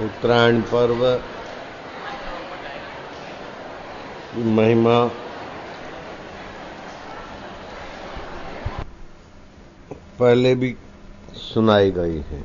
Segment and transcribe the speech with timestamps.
[0.00, 1.16] उत्तरायण पर्व
[4.34, 5.06] की महिमा।
[10.18, 10.76] पहले भी
[11.32, 12.40] सुनाई गई है।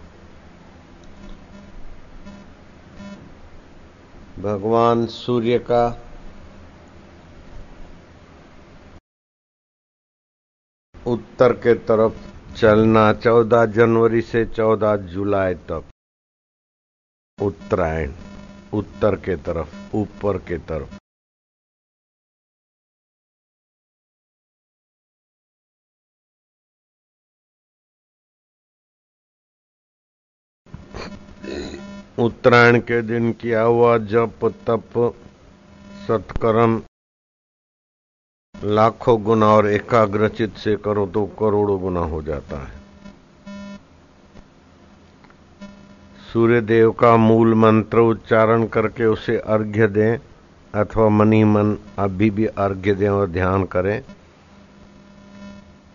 [4.39, 6.01] भगवान सूर्य का
[11.07, 12.13] उत्तर के तरफ़
[12.55, 15.83] चलना 14 जनवरी से 14 जुलाई तक।
[17.41, 18.13] उत्तरायण,
[18.73, 20.97] उत्तर के तरफ़, ऊपर के तरफ़।
[32.19, 35.15] उत्तरायण के दिन किया हुआ जप, तप,
[36.07, 36.83] सत्कर्म।
[38.55, 42.78] लाखों गुना और एकाग्रचित से करो तो करोड़ों गुना हो जाता है।
[46.33, 50.17] सूर्य देव का मूल मंत्र उच्चारण करके उसे अर्घ्य दें,
[50.73, 54.01] अथवा मनी मन अभी भी अर्घ्य दें और ध्यान करें।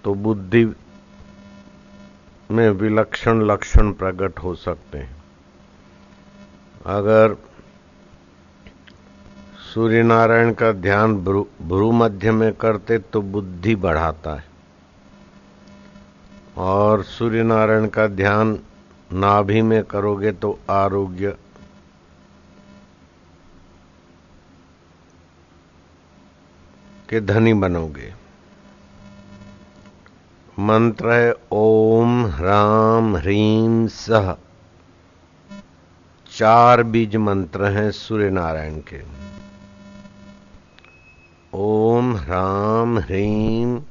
[0.04, 0.64] तो बुद्धि
[2.50, 5.16] में विलक्षण लक्षण प्रकट हो सकते हैं।
[6.86, 7.36] अगर
[9.74, 14.44] सूर्य नारायण का ध्यान भ्रू मध्य में करते तो बुद्धि बढ़ाता है।
[16.56, 18.58] और सूर्य नारायण का ध्यान
[19.12, 21.36] नाभि में करोगे तो आरोग्य।
[27.08, 28.14] के धनी बनोगे।
[30.58, 34.36] मंत्र है, ओम राम ह्रीम सह।
[36.30, 39.02] चार बीज मंत्र हैं सूर्य नारायण के।
[41.54, 43.82] ओम राम ह्रीम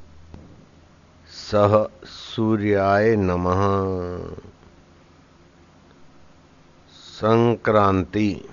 [1.28, 4.43] सह, सूर्याय नमः।
[7.14, 8.48] संक्रांति।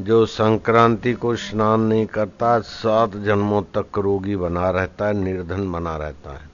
[0.00, 5.96] जो संक्रांति को स्नान नहीं करता, सात जन्मों तक रोगी बना रहता है, निर्धन बना
[5.96, 6.50] रहता है।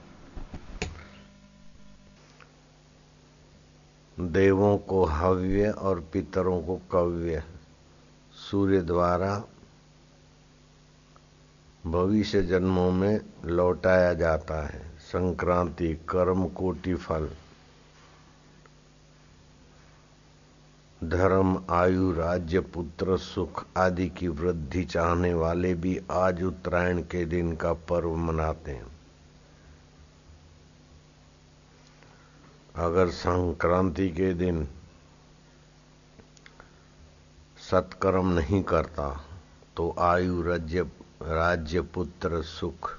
[4.19, 7.43] देवों को हव्य और पितरों को कव्य।
[8.33, 9.43] सूर्य द्वारा
[11.87, 17.29] भविष्य जन्मों में लौटाया जाता है। संक्रांति, कर्म, कोटि फल।
[21.03, 27.55] धर्म, आयु, राज्य, पुत्र, सुख आदि की वृद्धि चाहने वाले भी आज उत्तरायण के दिन
[27.55, 28.87] का पर्व मनाते हैं।
[32.75, 34.67] अगर संक्रांति के दिन
[37.71, 39.09] सत्कर्म नहीं करता
[39.77, 40.81] तो आयु, राज्य
[41.21, 42.97] राज्य, पुत्र, सुख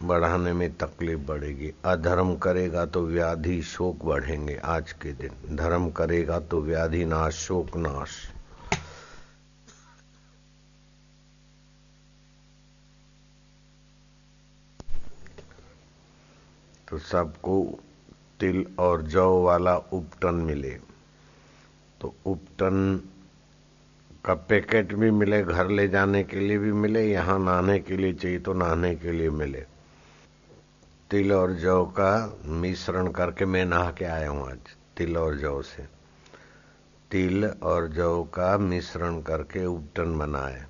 [0.00, 6.38] बढ़ाने में तकलीफ़ बढ़ेगी। अधर्म करेगा तो व्याधि शोक बढ़ेंगे आज के दिन। धर्म करेगा
[6.40, 8.10] तो व्याधि नाश, शोक नाश।
[16.88, 17.62] तो सबको
[18.40, 20.70] तिल और जौ वाला उपटन मिले।
[22.00, 23.00] तो उपटन
[24.24, 28.12] का पैकेट भी मिले, घर ले जाने के लिए भी मिले, यहाँ नहाने के लिए
[28.12, 29.64] चाहिए तो नहाने के लिए मिले।
[31.10, 34.58] तिल और जौ का मिश्रण करके मैं नहा के आया हूँ आज,
[34.96, 35.86] तिल और जौ से।
[37.10, 40.64] तिल और जौ का मिश्रण करके उपटन बनाए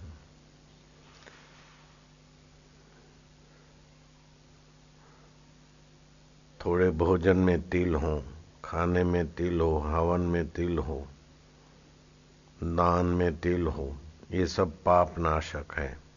[6.60, 8.22] थोड़े भोजन में तिल हो,
[8.64, 11.06] खाने में तिल हो, हवन में तिल हो,
[12.62, 13.94] दान में तिल हो,
[14.30, 16.09] ये सब पाप नाशक है।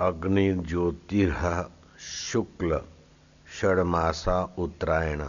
[0.00, 2.80] अग्नि ज्योतिर्ह शुक्ल,
[3.60, 5.24] षडमासा उत्तरायण।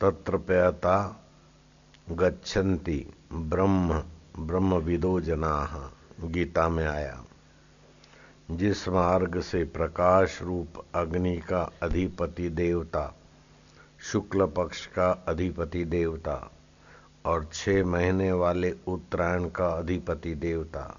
[0.00, 1.22] तत्र पयता
[2.10, 4.04] गच्छन्ति ब्रह्म
[4.38, 7.24] ब्रह्म विदो जना, गीता में आया।
[8.50, 13.14] जिस मार्ग से प्रकाश रूप अग्नि का अधिपति देवता,
[14.00, 16.50] शुक्ल पक्ष का अधिपति देवता
[17.24, 20.98] और छह महीने वाले उत्तरायण का अधिपति देवता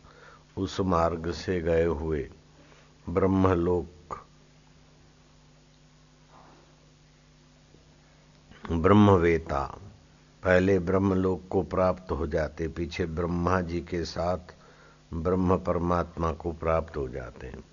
[0.57, 2.29] उस मार्ग से गए हुए
[3.09, 3.88] ब्रह्मलोक।
[8.71, 9.79] ब्रह्मवेता,
[10.44, 14.55] पहले ब्रह्मलोक को प्राप्त हो जाते, पीछे ब्रह्मा जी के साथ
[15.13, 17.63] ब्रह्म परमात्मा को प्राप्त हो जाते हैं।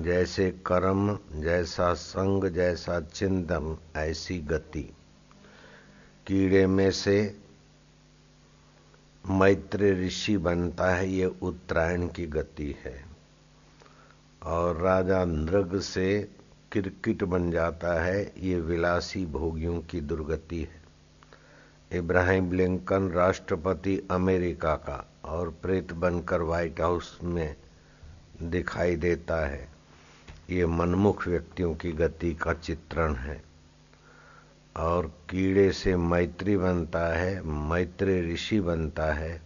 [0.00, 4.96] जैसे कर्म, जैसा संग, जैसा चिंतन, ऐसी गति।
[6.26, 7.41] कीड़े में से
[9.30, 13.04] मैत्र ऋषि बनता है, ये उत्तरायण की गति है।
[14.42, 16.28] और राजा नृग से
[16.72, 20.82] किरकिट बन जाता है, ये विलासी भोगियों की दुर्गति है।
[21.98, 27.56] इब्राहिम लिंकन राष्ट्रपति अमेरिका का और प्रेत बनकर व्हाइट हाउस में
[28.42, 29.68] दिखाई देता है।
[30.50, 33.51] ये मनमुख व्यक्तियों की गति का चित्रण है।
[34.76, 39.42] और कीड़े से मैत्री बनता है, मैत्री ऋषि बनता है।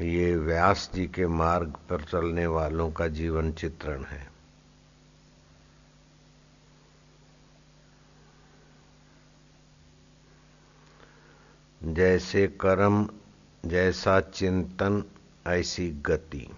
[0.00, 4.32] ये व्यास जी के मार्ग पर चलने वालों का जीवन चित्रण है।
[11.82, 13.08] जैसे कर्म,
[13.66, 15.04] जैसा चिंतन,
[15.46, 16.50] ऐसी गति।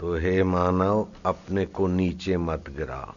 [0.00, 3.14] तो हे मानव, अपने को नीचे मत गिरा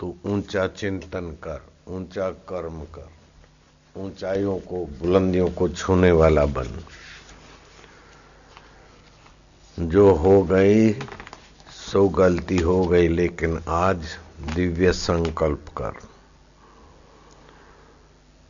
[0.00, 3.08] तो ऊँचा चिंतन कर, ऊँचा कर्म कर,
[3.96, 6.84] ऊंचाइयों को, बुलंदियों को छूने वाला बन।
[9.78, 10.92] जो हो गई,
[11.92, 14.06] सो गलती हो गई, लेकिन आज
[14.54, 15.92] दिव्य संकल्प कर।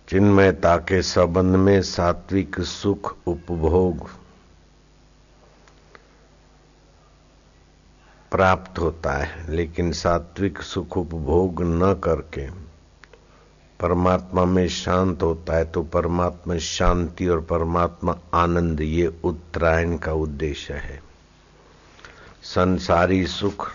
[0.09, 4.11] चिन्मयता के संबंध में सात्विक सुख उपभोग
[8.31, 12.47] प्राप्त होता है, लेकिन सात्विक सुख उपभोग न करके।
[13.81, 20.75] परमात्मा में शांत होता है तो परमात्मा शांति और परमात्मा आनंद, ये उत्तरायण का उद्देश्य
[20.75, 21.03] है।
[22.43, 23.71] संसारी सुख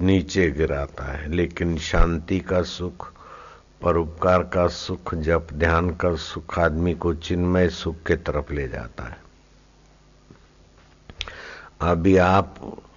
[0.00, 3.12] नीचे गिराता है, लेकिन शांति का सुख,
[3.82, 9.04] परोपकार का सुख, जप, ध्यान का सुख, आदमी को चिन्मय सुख के तरफ़ ले जाता
[9.04, 9.27] है।
[11.80, 12.54] अभी आप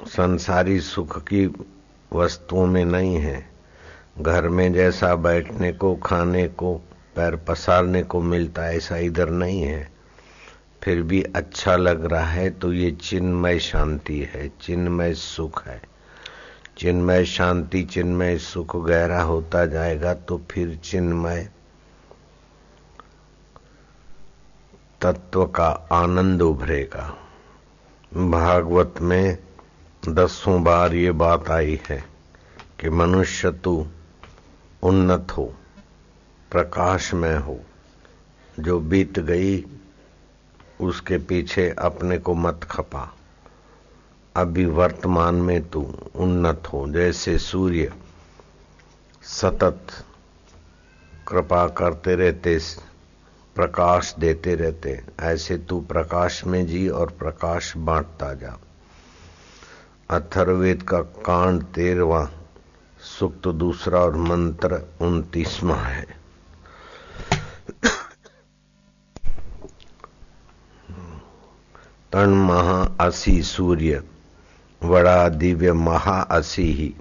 [0.07, 1.55] संसारी सुख की
[2.13, 3.49] वस्तुओं में नहीं हैं।
[4.21, 6.75] घर में जैसा बैठने को, खाने को,
[7.15, 9.91] पैर पसारने को मिलता है, ऐसा इधर नहीं है।
[10.83, 15.81] फिर भी अच्छा लग रहा है तो ये चिन्मय शांति है, चिन्मय सुख है।
[16.77, 21.49] चिन्मय शांति, चिन्मय सुख गहरा होता जाएगा तो फिर चिन्मय
[25.01, 27.20] तत्व का आनंद उभरेगा।
[28.17, 29.37] भागवत में
[30.09, 32.03] दसों बार ये बात आई है
[32.79, 33.87] कि मनुष्य तू
[34.83, 35.55] उन्नत हो
[36.51, 37.59] प्रकाश में हो।
[38.59, 39.65] जो बीत गई,
[40.81, 43.15] उसके पीछे अपने को मत खपा।
[44.35, 47.93] अभी वर्तमान में तू उन्नत हो, जैसे सूर्य।
[49.23, 49.87] सतत
[51.27, 52.59] कृपा करते रहते
[53.55, 58.59] प्रकाश देते रहते ऐसे तू प्रकाश में जी और प्रकाश बांटता जा।
[60.09, 62.29] अथर्वेद का कांड तेरवा,
[63.19, 66.21] सुक्त दूसरा और मंत्र उनतीसवा है।
[72.11, 74.03] तन महा असी सूर्य,
[74.83, 76.95] वड़ा दिव्य महा असी ही।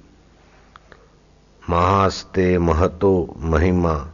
[1.70, 4.10] महास्ते महतो महिमा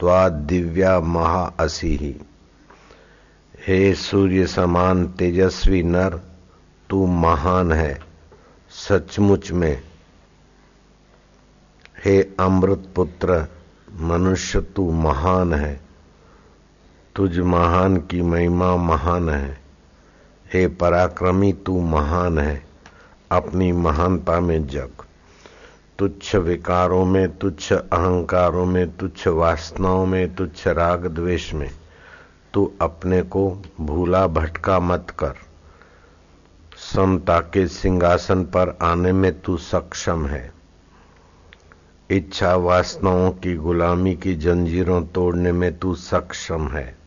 [0.00, 2.20] त्वा दिव्या महा असी ही
[3.66, 6.20] हे सूर्य समान तेजस्वी नर,
[6.90, 8.00] तू महान है
[8.70, 9.82] सचमुच में।
[12.04, 13.46] हे अमृत पुत्र,
[14.00, 15.80] मनुष्य, तू महान है।
[17.16, 19.58] तुझ महान की महिमा महान है।
[20.54, 22.66] हे पराक्रमी, तू महान है।
[23.32, 24.90] अपनी महानता में जग।
[25.98, 31.70] तुच्छ विकारों में, तुच्छ अहंकारों में, तुच्छ वासनाओं में, तुच्छ राग द्वेष में,
[32.54, 35.34] तू अपने को भूला भटका मत कर।
[36.94, 40.52] समता के सिंहासन पर आने में तू सक्षम है।
[42.10, 46.98] इच्छा वासनाओं की गुलामी की जंजीरों तोड़ने में तू सक्षम है।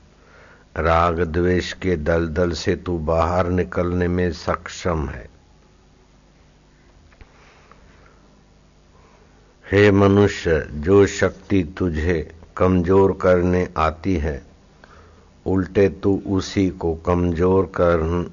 [0.78, 5.39] राग द्वेष के दलदल से तू बाहर निकलने में सक्षम है।
[9.72, 14.44] हे मनुष्य, जो शक्ति तुझे कमज़ोर करने आती है,
[15.46, 18.32] उल्टे तू उसी को कमज़ोर कर,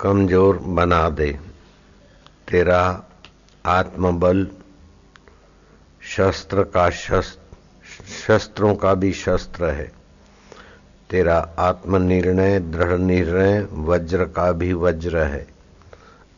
[0.00, 1.38] कमज़ोर बना दे।
[2.48, 3.04] तेरा
[3.66, 4.46] आत्मबल
[6.02, 7.56] शस्त्र का शस्त्र,
[8.26, 9.92] शस्त्रों का भी शस्त्र है।
[11.10, 15.46] तेरा आत्मनिर्णय, दृढ़ निर्णय, वज्र का भी वज्र है।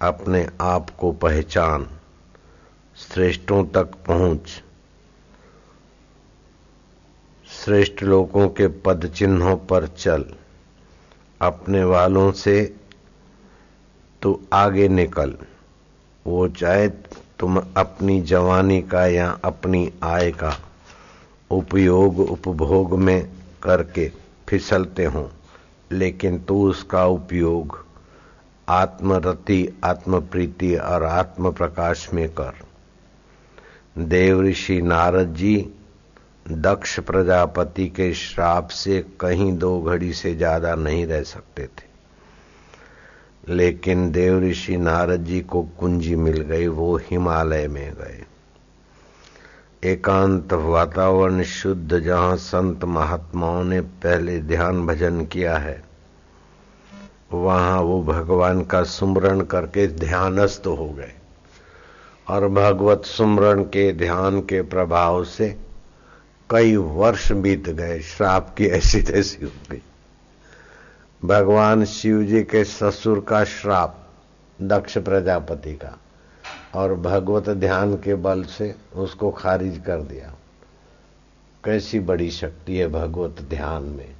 [0.02, 1.87] अपने आप को पहचान।
[2.97, 4.63] श्रेष्ठों तक पहुँच।
[7.49, 10.25] श्रेष्ठ लोगों के पद चिन्हों पर चल।
[11.41, 12.75] अपने वालों से
[14.23, 15.35] तो आगे निकल।
[16.27, 16.89] वो चाहे
[17.39, 20.55] तुम अपनी जवानी का या अपनी आय का
[21.51, 23.29] उपयोग उपभोग में
[23.63, 24.11] करके
[24.49, 25.31] फिसलते हो,
[25.93, 27.85] लेकिन तू उसका उपयोग
[28.69, 32.53] आत्मरति, आत्मप्रीति और आत्म प्रकाश में कर।
[33.97, 35.57] देव ऋषि नारद जी,
[36.47, 41.93] दक्ष प्रजापति के श्राप से कहीं दो घड़ी से ज़्यादा नहीं रह सकते थे।
[43.45, 48.25] लेकिन देव ऋषि नारद जी को कुंजी मिल गई, वो हिमालय में गए।
[49.83, 55.83] एकांत वातावरण शुद्ध, जहाँ संत महात्माओं ने पहले ध्यान भजन किया है,
[57.33, 61.13] वहाँ वो भगवान का सुमरण करके ध्यानस्थ हो गए।
[62.28, 65.57] और भगवत सुमरण के ध्यान के प्रभाव से
[66.50, 69.83] कई वर्ष बीत गए, श्राप की ऐसी तैसी हो गई।
[71.25, 74.09] भगवान शिव जी के ससुर का श्राप,
[74.62, 75.99] दक्ष प्रजापति का,
[76.75, 80.35] और भगवत ध्यान के बल से उसको खारिज कर दिया।
[81.64, 84.14] कैसी बड़ी शक्ति है भगवत ध्यान में,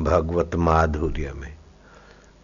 [0.00, 1.56] भगवत माधुर्य में।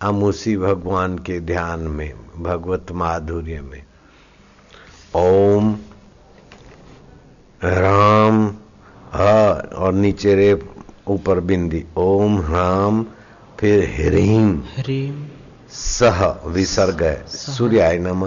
[0.02, 3.84] हम उसी भगवान के ध्यान में, भगवत माधुर्य में
[5.16, 5.72] ओम
[7.64, 8.46] राम
[9.14, 9.20] ह
[9.76, 10.52] और नीचे रे
[11.08, 13.04] ऊपर बिंदी ओम राम
[13.60, 15.24] फिर ह्रीम ह्रीम
[15.72, 18.24] सह विसर्ग है सूर्याय नम।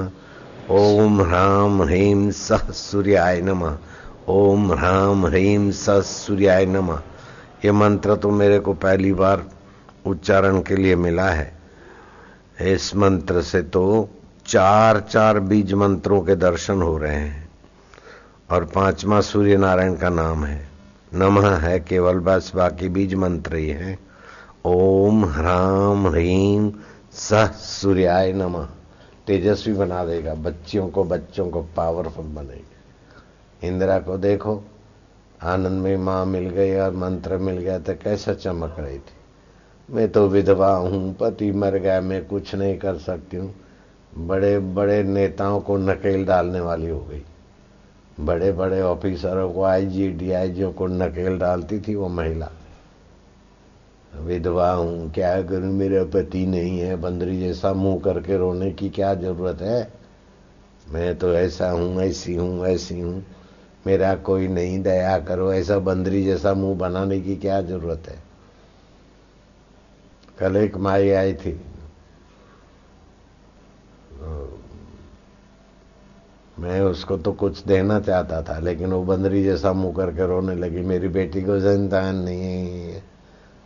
[0.71, 3.63] ओम ह्राम ह्रीम सह सूर्याय नम।
[4.29, 6.91] ओम ह्राम ह्रीम सह सूर्याय नम।
[7.65, 9.45] ये मंत्र तो मेरे को पहली बार
[10.05, 11.51] उच्चारण के लिए मिला है।
[12.63, 14.09] इस मंत्र से तो
[14.51, 17.49] चार चार बीज मंत्रों के दर्शन हो रहे हैं
[18.51, 20.67] और पांचवा सूर्य नारायण का नाम है।
[21.13, 23.99] नमः है केवल, बस बाकी बीज मंत्र ही है।
[24.65, 26.71] ओम ह्राम ह्रीम
[27.13, 28.67] सह सूर्याय नमः।
[29.27, 34.63] तेजस्वी बना देगा, बच्चियों को बच्चों को पावरफुल बनेगा। इंदिरा को देखो,
[35.43, 40.11] आनंद में माँ मिल गई और मंत्र मिल गया तो कैसा चमक रही थी। मैं
[40.11, 43.55] तो विधवा हूँ, पति मर गया, मैं कुछ नहीं कर सकती हूँ।
[44.17, 47.23] बड़े बड़े नेताओं को नकेल डालने वाली हो गई।
[48.19, 52.51] बड़े बड़े ऑफिसरों को आईजी डीआईजी को नकेल डालती थी वो महिला।
[54.15, 55.73] विधवा हूँ, क्या करूँ?
[55.73, 59.93] मेरा पति नहीं है, बंदरी जैसा मुँह करके रोने की क्या ज़रूरत है?
[60.89, 63.25] मैं तो ऐसा हूँ, ऐसी हूँ ऐसी हूँ।
[63.87, 68.23] मेरा कोई नहीं, दया करो, ऐसा बंदरी जैसा मुँह बनाने की क्या ज़रूरत है?
[70.39, 71.61] कल एक माई आई थी।
[76.57, 80.81] मैं उसको तो कुछ देना चाहता था, लेकिन वो बंदरी जैसा मुँह करके रोने लगी,
[80.81, 83.03] मेरी बेटी को संतान नहीं है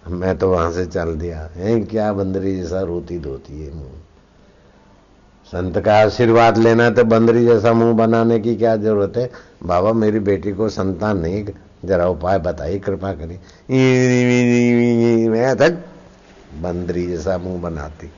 [0.04, 3.92] मैं तो वहाँ से चल दिया। है, क्या बंदरी जैसा रोती धोती है मुँह?
[5.48, 9.30] संत का आशीर्वाद लेना तो बंदरी जैसा मुँह बनाने की क्या ज़रूरत है?
[9.64, 11.46] बाबा, मेरी बेटी को संतान नहीं,
[11.86, 13.38] जरा उपाय बताइए, कृपा करी
[15.30, 15.84] मैं तक
[16.62, 18.12] बंदरी जैसा मुँह बनाती।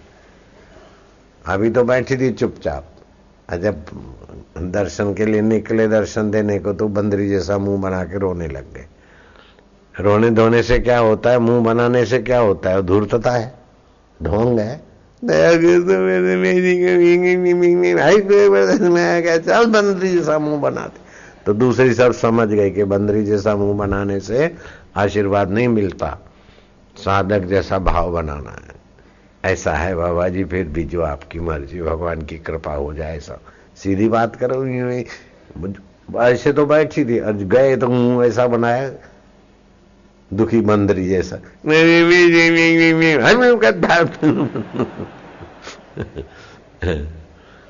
[1.48, 2.86] अभी तो बैठी थी चुपचाप।
[3.54, 3.86] जब
[4.72, 8.74] दर्शन के लिए निकले, दर्शन देने को तो बंदरी जैसा मुँह बना के रोने लग
[8.74, 8.86] गए।
[9.96, 11.40] रोने धोने से क्या होता है?
[11.40, 12.82] मुँह बनाने से क्या होता है?
[12.84, 13.54] धूर्तता है?
[14.24, 14.82] ढोंग है?
[19.40, 21.00] चल बंदरी जैसा मुँह बनाते
[21.46, 24.54] तो दूसरी सब समझ गई कि बंदरी जैसा मुँह बनाने से
[24.96, 26.18] आशीर्वाद नहीं मिलता।
[26.98, 28.77] साधक जैसा भाव बनाना है।
[29.48, 33.40] ऐसा है बाबा जी, फिर भी जो आपकी मर्ज़ी, भगवान की कृपा हो जाए ऐसा
[33.78, 34.64] सीधी बात करो
[36.22, 38.90] ऐसे तो बैठी थी। गए तो मुँह ऐसा बनाया,
[40.32, 41.38] दुखी बंदरी जैसा।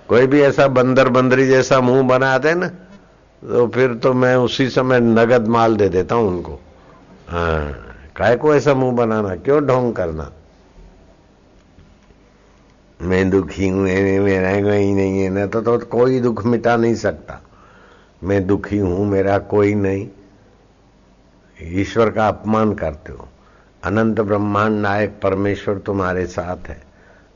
[0.09, 2.67] कोई भी ऐसा बंदर बंदरी जैसा मुँह बनाते ना
[3.41, 6.59] तो फिर तो मैं उसी समय नगद माल दे देता हूँ उनको।
[7.29, 7.73] हाँ
[8.15, 9.35] काय को ऐसा मुँह बनाना?
[9.35, 10.31] क्यों ढोंग करना?
[13.01, 13.81] मैं दुखी हूँ
[14.19, 17.41] मेरा कोई नहीं है ना तो, तो कोई दुख मिटा नहीं सकता।
[18.23, 20.09] मैं दुखी हूँ मेरा कोई नहीं।
[21.61, 23.27] ईश्वर का अपमान करते हो।
[23.83, 26.83] अनंत ब्रह्मांड नायक परमेश्वर तुम्हारे साथ है।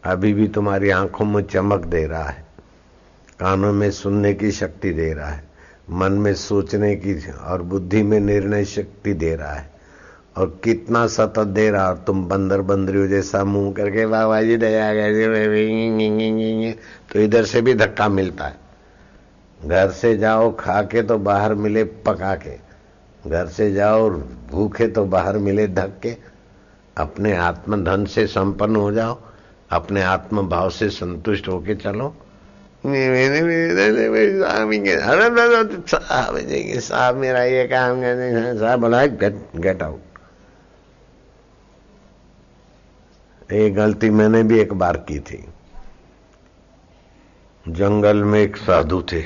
[0.04, 2.46] अभी भी तुम्हारी आँखों में चमक दे रहा है।
[3.40, 5.44] कानों में सुनने की शक्ति दे रहा है।
[5.92, 9.71] मन में सोचने की और बुद्धि में निर्णय शक्ति दे रहा है।
[10.36, 14.92] और कितना सतत दे रहा और तुम बंदर बंदरियों जैसा मुँह करके, बाबा जी, दया
[17.14, 18.56] तो इधर से भी धक्का मिलता है।
[19.60, 22.56] घर से जाओ खा के तो बाहर मिले पका के
[23.30, 24.10] घर से जाओ,
[24.52, 26.16] भूखे तो बाहर मिले, धक्के।
[26.98, 29.18] अपने आत्म धन से संपन्न हो जाओ।
[29.72, 32.14] अपने आत्म भाव से संतुष्ट होके चलो।
[36.80, 38.02] साहब मेरा ये काम
[38.60, 40.11] साहब, बोला गेट गेट आउट
[43.52, 45.46] ये गलती मैंने भी एक बार की थी।
[47.68, 49.22] जंगल में एक साधु थे।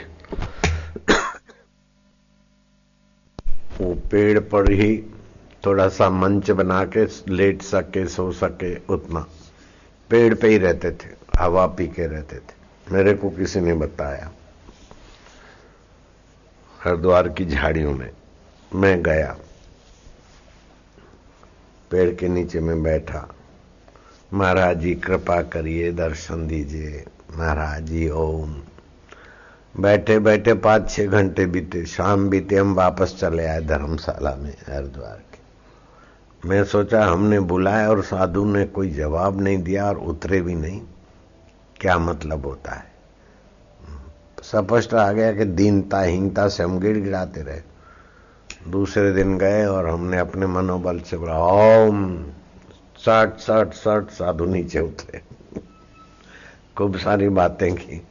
[3.82, 5.04] वो पेड़ पर ही
[5.66, 9.28] थोड़ा सा मंच बना के लेट सके, सो सके, उतना।
[10.10, 12.54] पेड़ पे ही रहते थे, हवा पी के रहते थे।
[12.92, 14.32] मेरे को किसी ने बताया।
[16.84, 18.12] हरिद्वार की झाड़ियों में
[18.76, 19.38] मैं गया।
[21.92, 23.35] पेड़ के नीचे में बैठा।
[24.36, 27.06] महाराज जी, कृपा करिए, दर्शन दीजिए।
[27.38, 28.56] महाराज जी, ओम।
[29.80, 35.22] बैठे बैठे पाँच छह घंटे बीते। शाम बीते, हम वापस चले आए धर्मशाला में, हरिद्वार
[35.34, 35.40] के।
[36.50, 40.82] मैं सोचा, हमने बुलाया और साधु ने कोई जवाब नहीं दिया और उतरे भी नहीं।
[41.82, 42.86] क्या मतलब होता है?
[44.44, 47.62] स्पष्ट आ गया कि दीनता, हीनता से हम गिड़ गिड़ाते रहे।
[48.72, 52.26] दूसरे दिन गए और हमने अपने मनोबल से बोला, ओम।
[53.06, 55.22] सट साठ साठ साधु नीचे उतरे।
[56.78, 58.02] खूब सारी बातें की।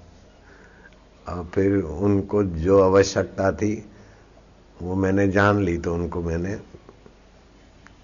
[1.28, 3.90] और फिर उनको जो आवश्यकता थी,
[4.82, 6.58] वो मैंने जान ली तो उनको मैंने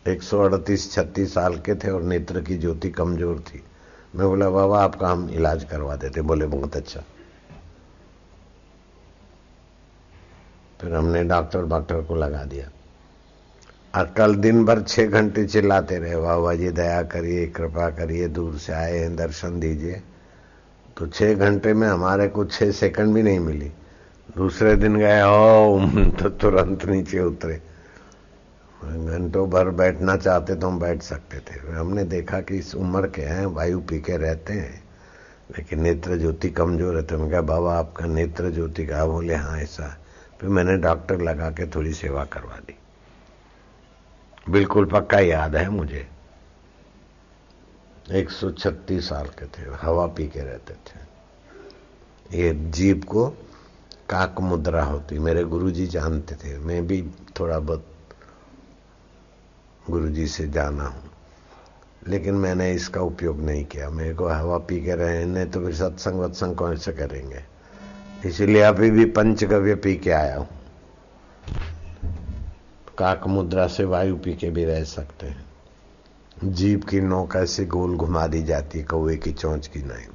[0.08, 3.62] एक सौ अड़तीस, छत्तीस साल के थे और नेत्र की ज्योति कमज़ोर थी।
[4.16, 7.04] मैं बोला, बाबा, आपका हम इलाज करवा देते। बोले, बहुत अच्छा।
[10.80, 12.70] फिर हमने डॉक्टर डॉक्टर को लगा दिया।
[13.94, 18.58] और कल दिन भर छह घंटे चिल्लाते रहे, बाबा जी दया करिए, कृपा करिए, दूर
[18.58, 20.00] से आए हैं, दर्शन दीजिए।
[20.96, 23.70] तो छह घंटे में हमारे को छह सेकंड भी नहीं मिली।
[24.36, 27.60] दूसरे दिन गए ओ तो तुरंत नीचे उतरे।
[28.80, 33.22] घंटों भर बैठना चाहते तो हम बैठ सकते थे। हमने देखा कि इस उम्र के
[33.22, 34.82] हैं, वायु पी के रहते हैं।
[35.50, 39.58] लेकिन नेत्र ज्योति कमज़ोर है तो मैं कहा, बाबा, आपका नेत्र ज्योति का बोले हाँ
[39.58, 39.96] ऐसा
[40.40, 42.76] फिर मैंने डॉक्टर लगा के थोड़ी सेवा करवा दी।
[44.50, 46.08] बिल्कुल पक्का याद है मुझे।
[48.12, 51.10] 136 साल के थे, हवा पी के रहते थे।
[52.42, 53.28] ये जीप को
[54.10, 57.86] काक मुद्रा होती, मेरे गुरुजी जानते थे। मैं भी थोड़ा बहुत
[59.90, 61.10] गुरुजी से जाना हूँ।
[62.08, 66.20] लेकिन मैंने इसका उपयोग नहीं किया। मेरे को हवा पी के रहने तो फिर सत्संग
[66.20, 67.44] वत्संग कौन से करेंगे?
[68.24, 70.59] इसीलिए अभी भी पंचगव्य पी के आया हूँ।
[73.00, 75.44] काक मुद्रा से वायु पी के भी रह सकते हैं।
[76.44, 80.06] जीप की नौक ऐसे गोल घुमा दी जाती है कौए की चोंच की नहीं।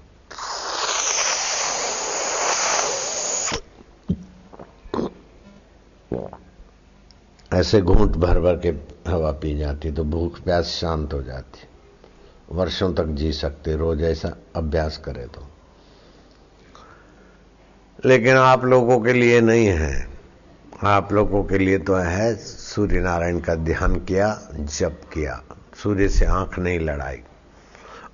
[7.51, 8.69] ऐसे घूंट भर भर के
[9.11, 11.67] हवा पी जाती तो भूख प्यास शांत हो जाती
[12.51, 15.47] वर्षों तक जी सकते, रोज ऐसा अभ्यास करे तो।
[18.05, 20.14] लेकिन आप लोगों के लिए नहीं है।
[20.83, 25.43] आप लोगों के लिए तो है सूर्य नारायण का ध्यान किया, जप किया।
[25.75, 27.19] सूर्य से आँख नहीं लड़ाई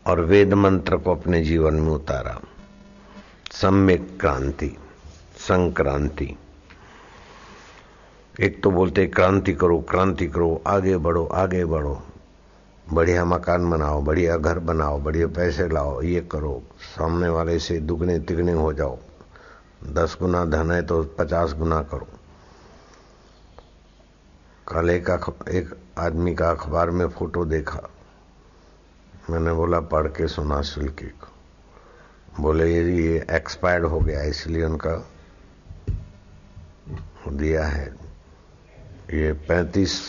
[0.08, 2.42] और वेद मंत्र को अपने जीवन में उतारा।
[3.52, 4.78] सम्यक क्रांति,
[5.38, 6.38] संक्रांति।
[8.40, 12.04] एक तो बोलते क्रांति करो क्रांति करो, आगे बढ़ो आगे बढ़ो।
[12.94, 18.20] बढ़िया मकान बनाओ, बढ़िया घर बनाओ, बढ़िया पैसे लाओ, ये करो। सामने वाले से दुगने
[18.20, 18.98] तिगने हो जाओ।
[19.84, 22.08] दस गुना धन है तो पचास गुना करो।
[24.68, 25.10] कल एक
[25.50, 27.90] एक आदमी का अखबार में फ़ोटो देखा।
[29.30, 34.96] मैंने बोला, पढ़ के सुना सिल्की को। बोले, ये ये एक्सपायर्ड हो गया, इसलिए उनका
[37.28, 37.86] दिया है।
[39.14, 40.00] ये 35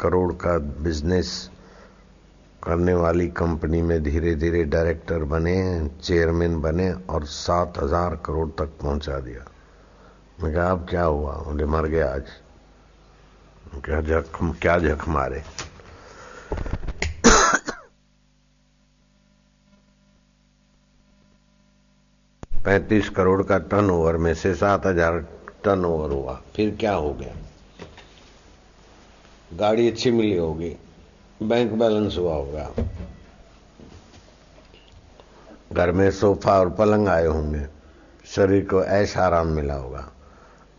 [0.00, 1.50] करोड़ का बिज़नेस
[2.64, 8.78] करने वाली कंपनी में धीरे धीरे डायरेक्टर बने, चेयरमैन बने और सात हज़ार करोड़ तक
[8.82, 9.44] पहुँचा दिया।
[10.42, 11.32] मैं कहा, अब क्या हुआ?
[11.32, 12.26] बोले मर गया आज।
[13.74, 15.42] क्या जख्म क्या जख्म मारे?
[22.64, 25.18] पैंतीस करोड़ का टर्न ओवर में से सात हज़ार
[25.64, 27.34] टर्न ओवर हुआ। फिर क्या हो गया?
[29.56, 30.76] गाड़ी अच्छी मिली होगी।
[31.42, 32.70] बैंक बैलेंस हुआ होगा।
[35.72, 37.66] घर में सोफा और पलंग आए होंगे।
[38.26, 40.08] शरीर को ऐसा आराम मिला होगा।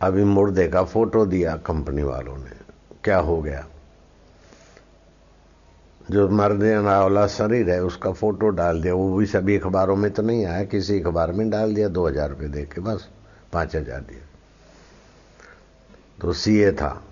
[0.00, 2.59] अभी मुर्दे का फ़ोटो दिया कंपनी वालों ने।
[3.04, 3.66] क्या हो गया?
[6.10, 10.22] जो मरने वाला शरीर है, उसका फ़ोटो डाल दिया। वो भी सभी अखबारों में तो
[10.22, 13.08] नहीं आया, किसी अखबार में डाल दिया, दो हज़ार रुपये दे के बस,
[13.52, 14.26] पाँच हज़ार दिया।
[16.20, 17.02] तो सीए था,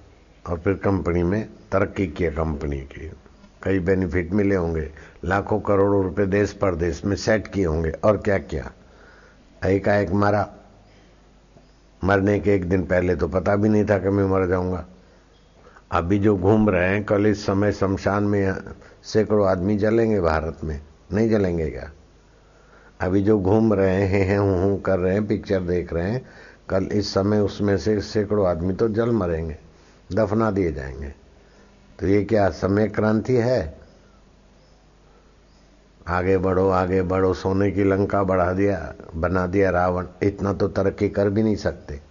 [0.44, 3.10] और फिर कंपनी में तरक्की किया कंपनी की।
[3.62, 4.90] कई बेनिफिट मिले होंगे,
[5.24, 8.70] लाखों करोड़ों रुपए देश परदेश में सेट किए होंगे, और क्या क्या?
[9.66, 10.48] एक एक मरा।
[12.02, 14.84] मरने के एक दिन पहले तो पता भी नहीं था कि मैं मर जाऊँगा।
[15.92, 18.56] अभी जो घूम रहे हैं, कल इस समय शमशान में
[19.02, 20.80] सैकड़ों आदमी जलेंगे भारत में।
[21.12, 21.90] नहीं जलेंगे क्या?
[23.00, 26.26] अभी जो घूम रहे हैं हैं, हूँ हूँ कर रहे हैं पिक्चर देख रहे हैं,
[26.68, 29.56] कल इस समय उसमें से सैकड़ों आदमी तो जल मरेंगे,
[30.12, 31.14] दफना दिए जाएँगे।
[31.98, 33.78] तो ये क्या समय क्रांति है?
[36.08, 41.08] आगे बढ़ो आगे बढ़ो, सोने की लंका बढ़ा दिया, बना दिया रावण। इतना तो तरक्की
[41.08, 42.07] कर भी नहीं सकते।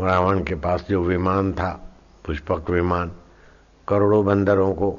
[0.00, 3.12] रावण के पास जो विमान था, पुष्पक विमान,
[3.88, 4.98] करोड़ों बंदरों को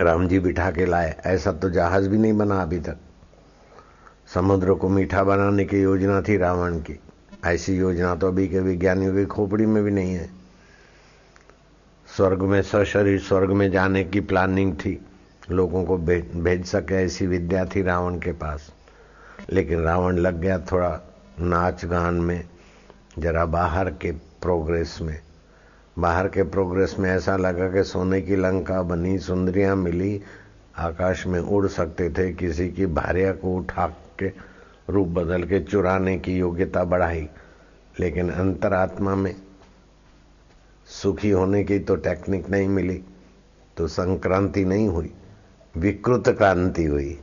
[0.00, 2.96] राम जी बिठा के लाए। ऐसा तो जहाज़ भी नहीं बना अभी तक।
[4.34, 7.00] समुद्र को मीठा बनाने की योजना थी रावण की।
[7.44, 10.30] ऐसी योजना तो अभी के विज्ञानियों की खोपड़ी में भी नहीं है।
[12.16, 15.06] स्वर्ग में सशरीर, स्वर्ग में जाने की प्लानिंग थी।
[15.50, 15.98] लोगों को
[16.42, 18.72] भेज सके ऐसी विद्या थी रावण के पास।
[19.50, 21.00] लेकिन रावण लग गया थोड़ा
[21.40, 22.48] नाच गान में।
[23.18, 25.20] जरा बाहर के प्रोग्रेस में।
[25.98, 30.22] बाहर के प्रोग्रेस में ऐसा लगा कि सोने की लंका बनी, सुंदरियाँ मिली,
[30.76, 33.86] आकाश में उड़ सकते थे, किसी की भार्या को उठा
[34.18, 34.32] के
[34.90, 37.28] रूप बदल के चुराने की योग्यता बढ़ाई।
[38.00, 39.34] लेकिन अंतरात्मा में
[40.86, 43.02] सुखी होने की तो टेक्निक नहीं मिली
[43.76, 45.12] तो संक्रांति नहीं हुई,
[45.76, 47.18] विकृत क्रांति हुई।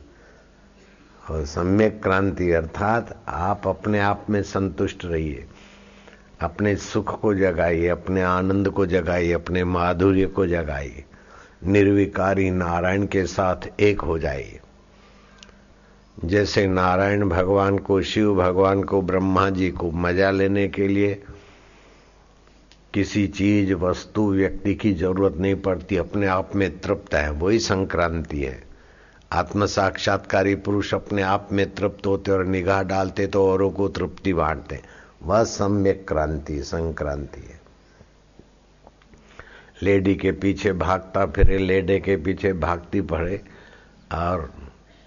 [1.30, 5.46] और सम्यक क्रांति अर्थात आप अपने आप में संतुष्ट रहिए।
[6.40, 11.04] अपने सुख को जगाइए, अपने आनंद को जगाइए, अपने माधुर्य को जगाइए।
[11.64, 14.60] निर्विकारी नारायण के साथ एक हो जाइए।
[16.24, 21.22] जैसे नारायण भगवान को, शिव भगवान को, ब्रह्मा जी को मज़ा लेने के लिए
[22.94, 28.40] किसी चीज़, वस्तु, व्यक्ति की ज़रूरत नहीं पड़ती, अपने आप में तृप्त है, वही संक्रांति
[28.42, 28.64] है।
[29.32, 34.32] आत्म साक्षात्कारी पुरुष अपने आप में तृप्त होते और निगाह डालते तो औरों को तृप्ति
[34.32, 37.58] बांटते। वह सम्यक क्रांति, संक्रांति है।
[39.82, 43.40] लेडी के पीछे भागता फिरे, लेडे के पीछे भागती पड़े
[44.12, 44.50] और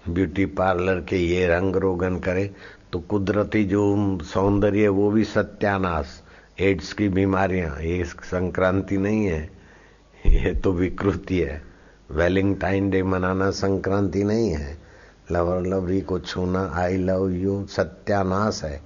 [0.04, 2.50] ब्यूटी पार्लर के ये रंग रोगन करे
[2.92, 3.82] तो कुदरती जो
[4.24, 6.20] सौंदर्य वो भी सत्यानाश।
[6.60, 9.42] एड्स की बीमारियाँ, ये संक्रांति नहीं है,
[10.24, 11.62] ये तो विकृति है।
[12.10, 14.76] वेलिंगटाइन डे मनाना संक्रांति नहीं है।
[15.32, 18.80] लवर लवरी को छूना आई लव यू सत्यानाश है।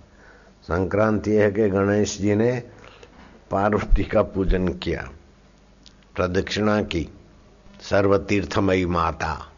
[0.68, 2.62] संक्रांति है कि गणेश जी ने
[3.50, 5.08] पार्वती का पूजन किया,
[6.16, 7.08] प्रदक्षिणा की,
[7.80, 9.52] सर्वतीर्थमयी माता।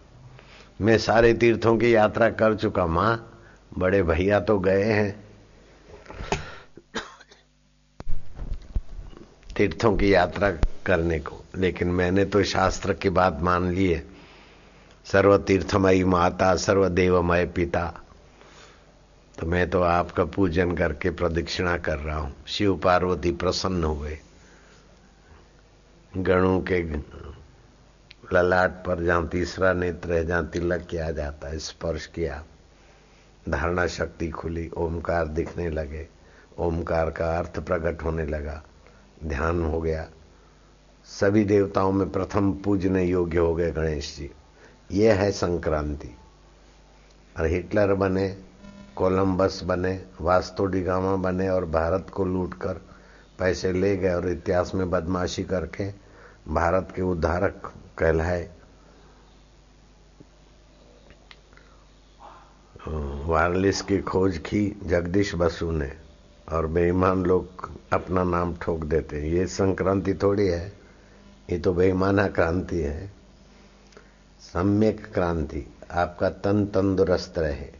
[0.81, 3.41] मैं सारे तीर्थों की यात्रा कर चुका, माँ,
[3.79, 5.25] बड़े भैया तो गए हैं।
[9.57, 10.51] तीर्थों की यात्रा
[10.87, 14.07] करने को, लेकिन मैंने तो शास्त्र की बात मान ली है।
[15.05, 18.00] सर्व तीर्थमयी माता, सर्वदेवमय पिता
[19.41, 24.19] तो मैं तो आपका पूजन करके प्रदक्षिणा कर रहा हूँ। शिव पार्वती प्रसन्न हुए।
[26.17, 26.83] गणों के
[28.37, 32.45] ललाट पर जहाँ तीसरा नेत्र है, जहाँ तिलक किया जाता है, स्पर्श किया।
[33.49, 36.09] धारणा शक्ति खुली, ओमकार दिखने लगे।
[36.59, 38.63] ओमकार का अर्थ प्रकट होने लगा।
[39.25, 40.09] ध्यान हो गया।
[41.05, 44.31] सभी देवताओं में प्रथम पूजने योग्य हो गए गणेश जी।
[44.91, 46.17] ये है संक्रांति।
[47.39, 48.50] और हिटलर बने
[49.01, 52.81] कोलंबस बने वास्तोडिगामा बने और भारत को लूटकर
[53.39, 55.89] पैसे ले गए और इतिहास में बदमाशी करके
[56.49, 58.51] भारत के उद्धारक कहलाए।
[63.27, 65.91] वायरलेस की खोज की जगदीश बसु ने
[66.53, 70.73] और बेईमान लोग अपना नाम ठोक देते हैं। ये संक्रांति थोड़ी है,
[71.51, 73.13] ये तो बेईमाना क्रांति है।
[74.43, 77.80] सम्यक क्रांति, आपका तन तंदुरुस्त रहे।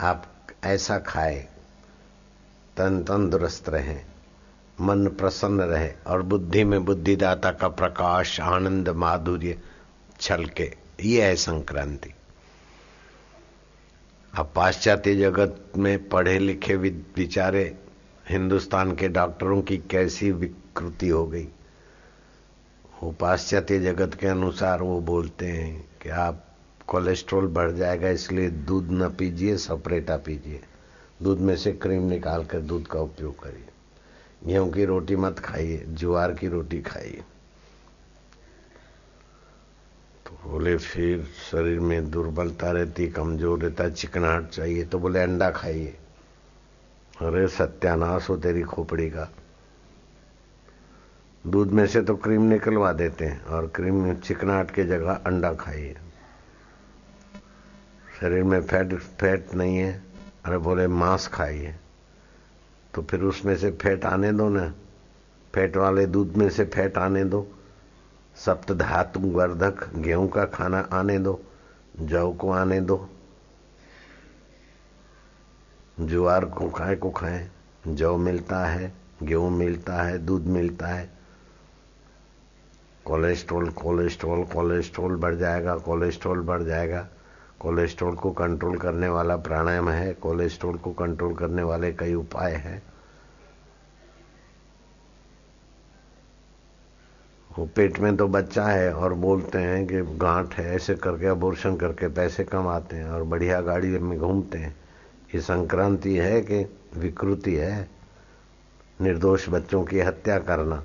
[0.00, 0.26] आप
[0.64, 1.48] ऐसा खाए,
[2.76, 3.96] तन तंदुरुस्त रहे,
[4.80, 9.58] मन प्रसन्न रहे और बुद्धि में बुद्धिदाता का प्रकाश, आनंद, माधुर्य
[10.20, 12.14] छलके, ये है संक्रांति।
[14.34, 17.78] अब पाश्चात्य जगत में पढ़े लिखे विचारे
[18.28, 21.48] हिंदुस्तान के डॉक्टरों की कैसी विकृति हो गई।
[23.02, 26.44] वो पाश्चात्य जगत के अनुसार वो बोलते हैं कि आप
[26.88, 30.60] कोलेस्ट्रॉल बढ़ जाएगा, इसलिए दूध न पीजिए, सपरेटा पीजिए।
[31.22, 33.68] दूध में से क्रीम निकाल कर दूध का उपयोग करिए।
[34.44, 37.22] गेहूँ की रोटी मत खाइए, ज्वार की रोटी खाइए।
[40.26, 45.96] तो बोले, फिर शरीर में दुर्बलता रहती, कमज़ोर रहता, चिकनाहट चाहिए तो बोले, अंडा खाइए।
[47.20, 49.30] अरे, सत्यानाश हो तेरी खोपड़ी का।
[51.46, 55.96] दूध में से तो क्रीम निकलवा देते हैं, और क्रीम चिकनाहट के जगह अंडा खाइए।
[58.20, 60.02] शरीर में फैट फैट नहीं है,
[60.44, 61.74] अरे बोले मांस खाइए।
[62.94, 64.74] तो फिर उसमें से फैट आने दो ना।
[65.54, 67.46] फैट वाले दूध में से फैट आने दो।
[68.36, 71.42] सप्त धातु वर्धक गेहूँ का खाना आने दो।
[72.00, 73.08] जौ को आने दो।
[76.00, 77.48] ज्वार को खाए को खाए।
[77.88, 81.10] जौ मिलता है, गेहूँ मिलता है, दूध मिलता है।
[83.04, 87.08] कोलेस्ट्रॉल कोलेस्ट्रॉल कोलेस्ट्रॉल बढ़ जाएगा, कोलेस्ट्रॉल बढ़ जाएगा।
[87.60, 92.82] कोलेस्ट्रॉल को कंट्रोल करने वाला प्राणायाम है, कोलेस्ट्रॉल को कंट्रोल करने वाले कई उपाय हैं।
[97.58, 101.76] वो पेट में तो बच्चा है और बोलते हैं कि गांठ है, ऐसे करके अबोर्शन
[101.76, 104.76] करके पैसे कमाते हैं और बढ़िया गाड़ी में घूमते हैं।
[105.34, 106.64] ये संक्रांति है कि
[106.96, 107.88] विकृति है?
[109.00, 110.82] निर्दोष बच्चों की हत्या करना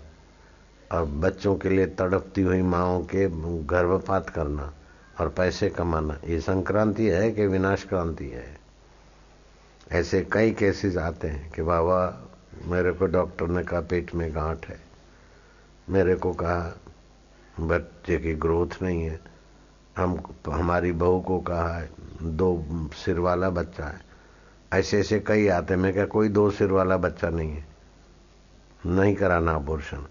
[0.92, 3.28] और बच्चों के लिए तड़पती हुई माओ के
[3.66, 4.74] गर्भपात करना।
[5.20, 8.58] और पैसे कमाना। ये संक्रांति है कि विनाश क्रांति है।
[9.92, 12.28] ऐसे कई केसेस आते हैं कि बाबा,
[12.66, 14.80] मेरे को डॉक्टर ने कहा, पेट में गांठ है।
[15.90, 16.78] मेरे को कहा,
[17.60, 19.20] बच्चे की ग्रोथ नहीं है।
[19.98, 21.90] हम, हमारी बहू को कहा है
[22.22, 24.02] दो सिर वाला बच्चा है।
[24.74, 27.68] ऐसे ऐसे कई आते मैं क्या कोई दो सिर वाला बच्चा नहीं है।
[28.86, 30.08] नहीं कराना अबोर्शन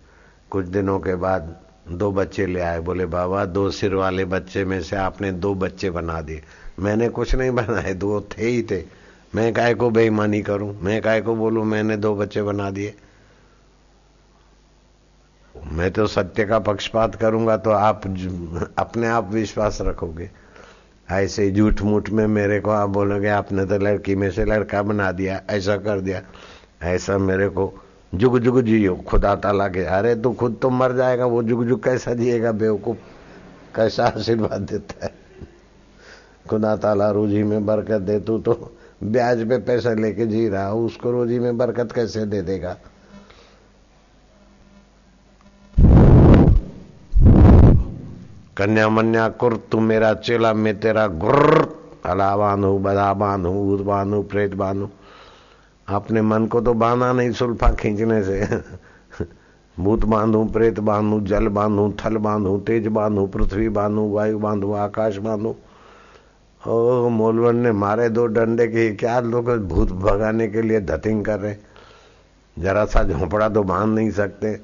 [0.50, 4.82] कुछ दिनों के बाद दो बच्चे ले आए। बोले, बाबा, दो सिर वाले बच्चे में
[4.82, 6.42] से आपने दो बच्चे बना दिए।
[6.78, 8.82] मैंने कुछ नहीं बनाए, दो थे ही थे।
[9.34, 10.80] मैं काय को बेईमानी करूँ?
[10.82, 12.94] मैं काय को बोलूँ, मैंने दो बच्चे बना दिए।
[15.72, 18.06] मैं तो सत्य का पक्षपात करूँगा तो आप
[18.78, 20.30] अपने आप विश्वास रखोगे।
[21.10, 25.12] ऐसे झूठ मूठ में मेरे को आप बोलोगे, आपने तो लड़की में से लड़का बना
[25.12, 26.22] दिया, ऐसा कर दिया।
[26.82, 27.81] ऐसा मेरे को
[28.14, 31.84] जुग जुग जियो, खुदा ताला के, अरे तू खुद तो मर जाएगा, वो जुग जुग
[31.84, 32.96] कैसा जिएगा, बेवकूफ़?
[33.76, 35.14] कैसा आशीर्वाद देता है?
[36.50, 40.86] खुदा ताला रोजी में बरकत दे, तू तो ब्याज पे पैसा लेके जी रहा हो,
[40.86, 42.76] उसको रोजी में बरकत कैसे दे देगा?
[48.56, 51.66] कन्या मन्या कुर, तू मेरा चेला, में तेरा गुर्र
[52.04, 54.88] अला बांधू बदा बांधू भूत बांधू प्रेत बांधू
[55.92, 58.60] अपने मन को तो बांधा नहीं सुल्फा खींचने से।
[59.76, 65.16] भूत बांधू, प्रेत बांधू, जल बांधू, थल बांधू, तेज बांधू, पृथ्वी बांधू, वायु बांधू, आकाश
[65.18, 65.54] बांधू।
[66.62, 71.38] ओ मोलवन ने मारे दो डंडे के, क्या लोग भूत भगाने के लिए धतिंग कर
[71.40, 71.56] रहे
[72.56, 74.58] जरा सा झोंपड़ा तो बाँध नहीं सकते।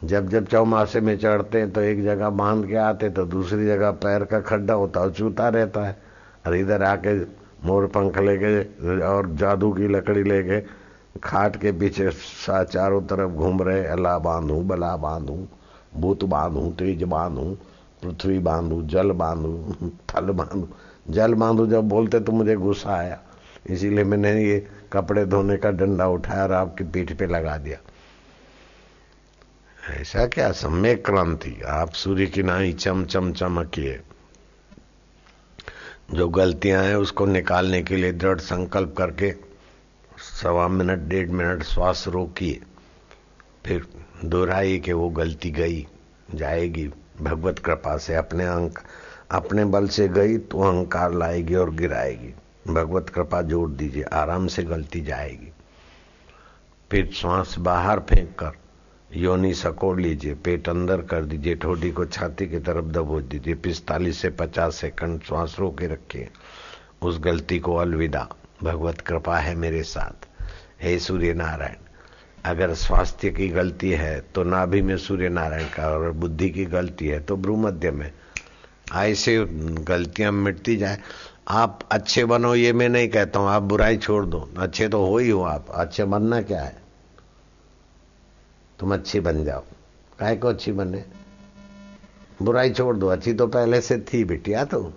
[0.00, 3.90] जब जब चौमासे में चढ़ते हैं तो एक जगह बाँध के आते तो दूसरी जगह
[3.98, 5.96] पैर का खड्डा होता है चूता रहता है।
[6.46, 7.18] और इधर आके
[7.64, 8.62] मोर पंख लेके
[9.02, 10.60] और जादू की लकड़ी लेके
[11.24, 15.46] खाट के पीछे सा चारों तरफ़ घूम रहे अल्लाह बांधू, बला बांधू,
[15.96, 17.56] भूत बांधू, तेज बांधू,
[18.02, 20.68] पृथ्वी बांधू, जल बांधू थल बांधू।
[21.10, 23.18] जल बांधू जब बोलते तो मुझे गुस्सा आया।
[23.66, 27.78] इसीलिए मैंने ये कपड़े धोने का डंडा उठाया और आपकी पीठ पे लगा दिया।
[30.00, 30.52] ऐसा क्या?
[30.52, 34.00] सम्यक क्रांति। आप सूर्य की नाई चम चम चमकिए
[36.14, 39.34] जो गलतियाँ हैं, उसको निकालने के लिए दृढ़ संकल्प करके
[40.18, 42.60] सवा मिनट, डेढ़ मिनट श्वास रोकिए।
[43.66, 43.86] फिर
[44.24, 45.86] दोहराइए कि वो गलती गई,
[46.34, 48.78] जाएगी। भगवत कृपा से अपने अंक,
[49.30, 52.34] अपने बल से गई तो अहंकार लाएगी और गिराएगी।
[52.72, 55.52] भगवत कृपा जोड़ दीजिए, आराम से गलती जाएगी।
[56.90, 58.50] फिर श्वास बाहर फेंक कर
[59.14, 64.18] योनि सकोड़ लीजिए, पेट अंदर कर दीजिए, ठोडी को छाती की तरफ़ दबोच दीजिए, पिस्तालीस
[64.18, 66.28] से पचास सेकंड श्वास रोके रखिए।
[67.02, 68.28] उस गलती को अलविदा।
[68.62, 70.26] भगवत कृपा है मेरे साथ।
[70.82, 71.76] हे सूर्य नारायण
[72.44, 77.08] अगर स्वास्थ्य की गलती है तो नाभि में सूर्य नारायण का और बुद्धि की गलती
[77.08, 78.10] है तो भ्रूमध्य में।
[78.94, 79.38] ऐसे
[79.80, 80.98] गलतियाँ मिटती जाए।
[81.48, 85.18] आप अच्छे बनो, ये मैं नहीं कहता हूँ, आप बुराई छोड़ दो। अच्छे तो हो
[85.18, 86.81] ही हो आप, अच्छे बनना क्या है?
[88.82, 89.62] तुम अच्छी बन जाओ।
[90.18, 91.04] काय को अच्छी बने?
[92.42, 94.92] बुराई छोड़ दो, अच्छी तो पहले से थी बिटिया तो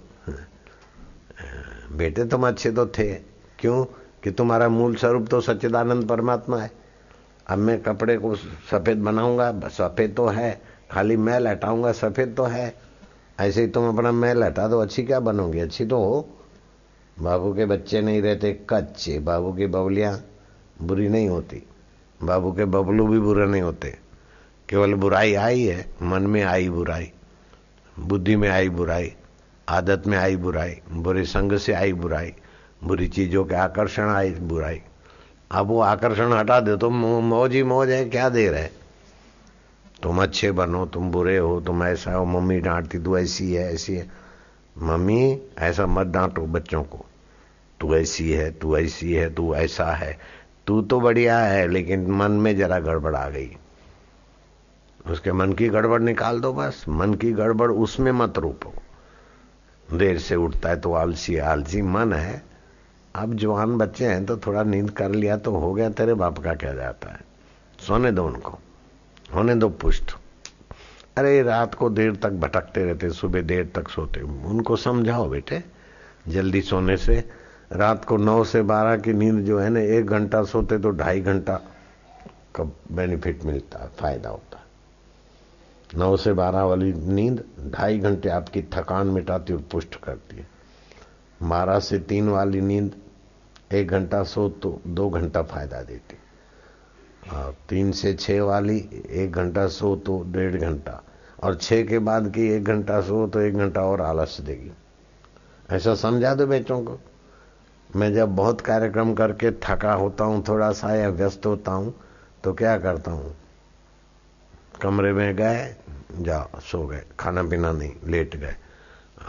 [1.92, 3.14] बेटे तुम अच्छे तो थे।
[3.60, 3.86] क्यों?
[4.24, 6.72] कि तुम्हारा मूल स्वरूप तो सच्चिदानंद परमात्मा है।
[7.48, 8.36] अब मैं कपड़े को
[8.72, 12.76] सफ़ेद बनाऊँगा सफ़ेद तो है, खाली मैल हटाऊँगा सफ़ेद तो है।
[13.40, 15.60] ऐसे ही तुम अपना मैल हटा दो, अच्छी क्या बनोगी?
[15.60, 16.30] अच्छी तो हो।
[17.20, 20.20] बाबू के बच्चे नहीं रहते, कच्चे। बाबू की बबलियाँ
[20.82, 21.64] बुरी नहीं होती।
[22.20, 23.98] बाबू के बबलू भी बुरे नहीं होते।
[24.70, 27.12] केवल बुराई आई है, मन में आई बुराई,
[27.96, 29.14] बुद्धि में आई बुराई,
[29.68, 32.34] आदत में आई बुराई, बुरे संग से आई बुराई,
[32.84, 34.82] बुरी चीज़ों के आकर्षण आई बुराई।
[35.52, 38.70] अब वो आकर्षण हटा दे तो मौज ही मौज है, क्या दे रहे
[40.04, 43.96] तुम अच्छे बनो, तुम बुरे हो, तुम ऐसा हो, मम्मी डांटती, तू ऐसी है ऐसी
[43.96, 44.10] है।
[44.76, 47.06] मम्मी, ऐसा मत डांटो बच्चों को,
[47.80, 50.18] तू ऐसी है, तू ऐसी है, तू ऐसा है।
[50.68, 53.58] तू तो बढ़िया है, लेकिन मन में जरा गड़बड़ आ गई।
[55.08, 58.74] उसके मन की गड़बड़ निकाल दो बस। मन की गड़बड़ उसमें मत रूपो।
[59.98, 62.44] देर से उठता है तो आलसी आलसी मन है।
[63.16, 66.54] अब जवान बच्चे हैं तो थोड़ा नींद कर लिया तो हो गया, तेरे बाप का
[66.54, 67.22] क्या जाता है?
[67.80, 68.60] सोने दो उनको।
[69.36, 70.16] होने दो पुष्ट।
[71.18, 75.64] अरे, रात को देर तक भटकते रहते, सुबह देर तक सोते। उनको समझाओ बेटे,
[76.28, 80.44] जल्दी सोने से। रात को नौ से बारह की नींद जो है ना, एक घंटा
[80.44, 81.56] सोते तो ढाई घंटा
[82.56, 88.62] का बेनिफिट मिलता है फ़ायदा होता। है नौ से बारह वाली नींद ढाई घंटे आपकी
[88.74, 90.48] थकान मिटाती और पुष्ट करती है।
[91.42, 92.96] बारह से तीन वाली नींद
[93.74, 96.18] एक घंटा सो तो दो घंटा फ़ायदा देती।
[97.34, 98.78] और तीन से छह वाली
[99.10, 101.02] एक घंटा सो तो डेढ़ घंटा।
[101.44, 104.72] और छह के बाद की एक घंटा सो तो एक घंटा और आलस देगी।
[105.70, 107.00] ऐसा समझा दो बेचों को।
[107.96, 111.94] मैं जब बहुत कार्यक्रम करके थका होता हूँ, थोड़ा सा या व्यस्त होता हूँ
[112.44, 113.36] तो क्या करता हूँ?
[114.82, 115.76] कमरे में गए
[116.18, 118.56] जाओ सो गए, खाना पीना नहीं, लेट गए।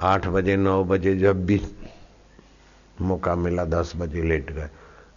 [0.00, 1.60] आठ बजे, नौ बजे जब भी
[3.00, 4.68] मौका मिला, दस बजे लेट गए।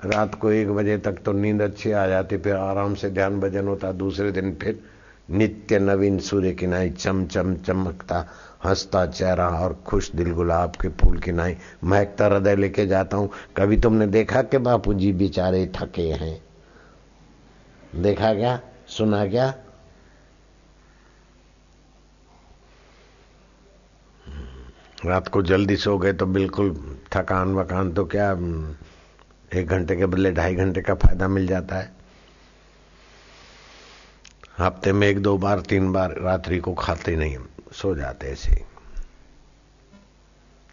[0.05, 3.67] रात को एक बजे तक तो नींद अच्छी आ जाती, फिर आराम से ध्यान भजन
[3.67, 4.79] होता, दूसरे दिन फिर
[5.29, 8.25] नित्य नवीन सूर्य किनाई चम चम चमकता
[8.65, 13.29] हंसता, चेहरा और खुश दिल गुलाब के फूल की नाई। महकता हृदय लेके जाता हूँ।
[13.57, 16.41] कभी तुमने देखा कि बापू जी बेचारे थके हैं?
[17.95, 18.59] देखा क्या?
[18.87, 19.53] सुना क्या?
[25.05, 26.73] रात को जल्दी सो गए तो बिल्कुल
[27.13, 28.31] थकान वकान तो क्या,
[29.53, 31.91] एक घंटे के बदले ढाई घंटे का फ़ायदा मिल जाता है।
[34.59, 37.37] हफ़्ते में एक दो बार, तीन बार रात्रि को खाते नहीं
[37.71, 38.63] सो जाते ऐसे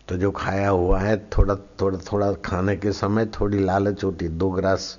[0.08, 4.50] तो जो खाया हुआ है, थोड़ा थोड़ा थोड़ा खाने के समय थोड़ी लालच होती दो
[4.50, 4.98] ग्रास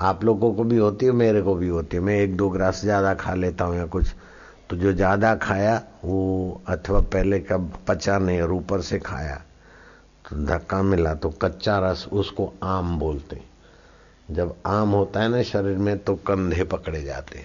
[0.00, 2.80] आप लोगों को भी होती है मेरे को भी होती है। मैं एक दो ग्रास
[2.80, 4.14] ज़्यादा खा लेता हूँ या कुछ।
[4.70, 7.56] तो जो ज़्यादा खाया, वो अथवा पहले का
[7.88, 9.36] पचा नहीं और ऊपर से खाया
[10.24, 13.40] तो धक्का मिला तो कच्चा रस उसको आम बोलते
[14.30, 17.44] जब आम होता है ना शरीर में तो कंधे पकड़े जाते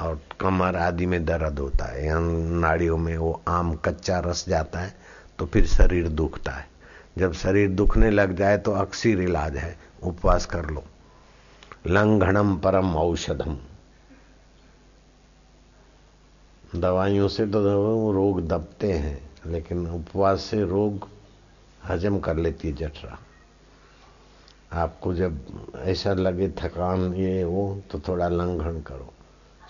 [0.00, 2.18] और कमर आदि में दर्द होता है
[2.60, 4.94] नाड़ियों में वो आम कच्चा रस जाता है
[5.38, 6.66] तो फिर शरीर दुखता है।
[7.18, 10.84] जब शरीर दुखने लग जाए तो अक्सर इलाज है, उपवास कर लो।
[11.86, 13.58] लंघनम परम औषधम।
[16.74, 21.08] दवाइयों से तो रोग दबते हैं, लेकिन उपवास से रोग
[21.84, 23.18] हजम कर लेती है जठरा।
[24.72, 25.38] आपको जब
[25.76, 29.12] ऐसा लगे थकान ये वो तो थोड़ा लंघन करो।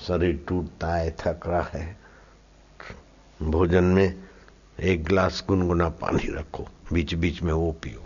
[0.01, 1.97] शरीर टूटता है, थक रहा है।
[3.41, 4.15] भोजन में
[4.81, 8.05] एक गिलास गुनगुना पानी रखो बीच बीच में वो पियो।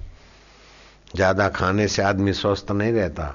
[1.16, 3.26] ज़्यादा खाने से आदमी स्वस्थ नहीं रहता।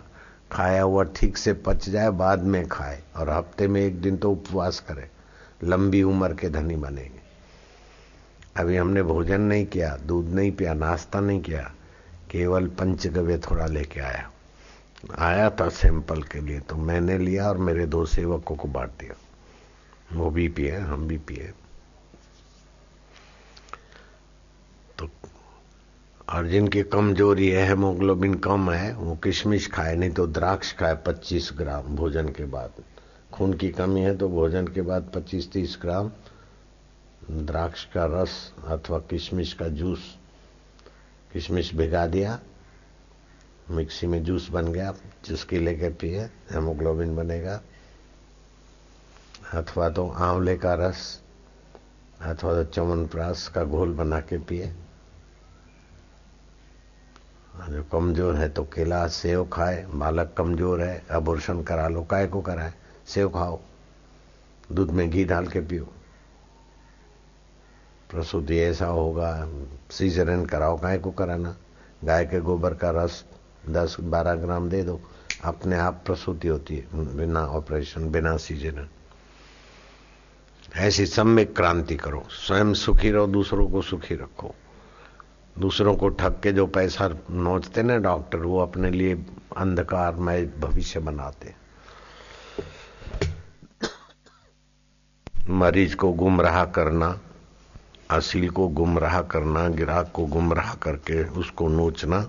[0.52, 4.32] खाया हुआ ठीक से पच जाए, बाद में खाए और हफ़्ते में एक दिन तो
[4.32, 5.10] उपवास करे।
[5.64, 7.22] लंबी उम्र के धनी बनेंगे।
[8.58, 11.72] अभी हमने भोजन नहीं किया, दूध नहीं पिया, नाश्ता नहीं किया,
[12.32, 14.30] केवल पंचगव्य थोड़ा लेके आया।
[15.18, 19.16] आया था सैंपल के लिए तो मैंने लिया और मेरे दो सेवकों को बांट दिया।
[20.14, 21.52] वो भी पिए, हम भी पिए।
[25.00, 25.10] तो
[26.30, 31.52] और जिनकी कमज़ोरी है हेमोग्लोबिन कम है, वो किशमिश खाए, नहीं तो द्राक्ष खाए 25
[31.58, 32.84] ग्राम भोजन के बाद।
[33.34, 36.12] खून की कमी है तो भोजन के बाद 25-30 ग्राम
[37.32, 40.16] द्राक्ष का रस अथवा किशमिश का जूस,
[41.34, 42.40] किशमिश भिगा दिया।
[43.70, 44.94] मिक्सी में जूस बन गया
[45.26, 47.62] चुस्की लेके पिए हेमोग्लोबिन बनेगा।
[49.54, 51.22] अथवा तो आंवले का रस,
[52.22, 54.74] अथवा तो चमनप्रास का घोल बना के पिए।
[57.70, 62.42] जो कमज़ोर है तो केला, सेव खाए, बालक कमज़ोर है अबोर्शन करा लो, काय को
[62.42, 62.74] कराए?
[63.06, 63.60] सेव खाओ,
[64.72, 65.88] दूध में घी डाल के पियो।
[68.10, 69.50] प्रसूति ऐसा होगा
[69.92, 71.56] सीजरन कराओ, काय को कराना?
[72.04, 73.24] गाय के गोबर का रस
[73.70, 75.00] दस बारह ग्राम दे दो,
[75.44, 78.88] अपने आप प्रसूति होती है, बिना ऑपरेशन बिना सीज़न
[80.76, 84.54] ऐसी सम्यक क्रांति करो, स्वयं सुखी रहो, दूसरों को सुखी रखो।
[85.60, 89.14] दूसरों को ठग के जो पैसा नोचते ना डॉक्टर, वो अपने लिए
[89.58, 91.54] अंधकार में भविष्य बनाते।
[95.50, 97.20] मरीज़ को गुमराह करना
[98.10, 102.28] असील को गुमराह करना, गिराक को गुमराह करके उसको नोचना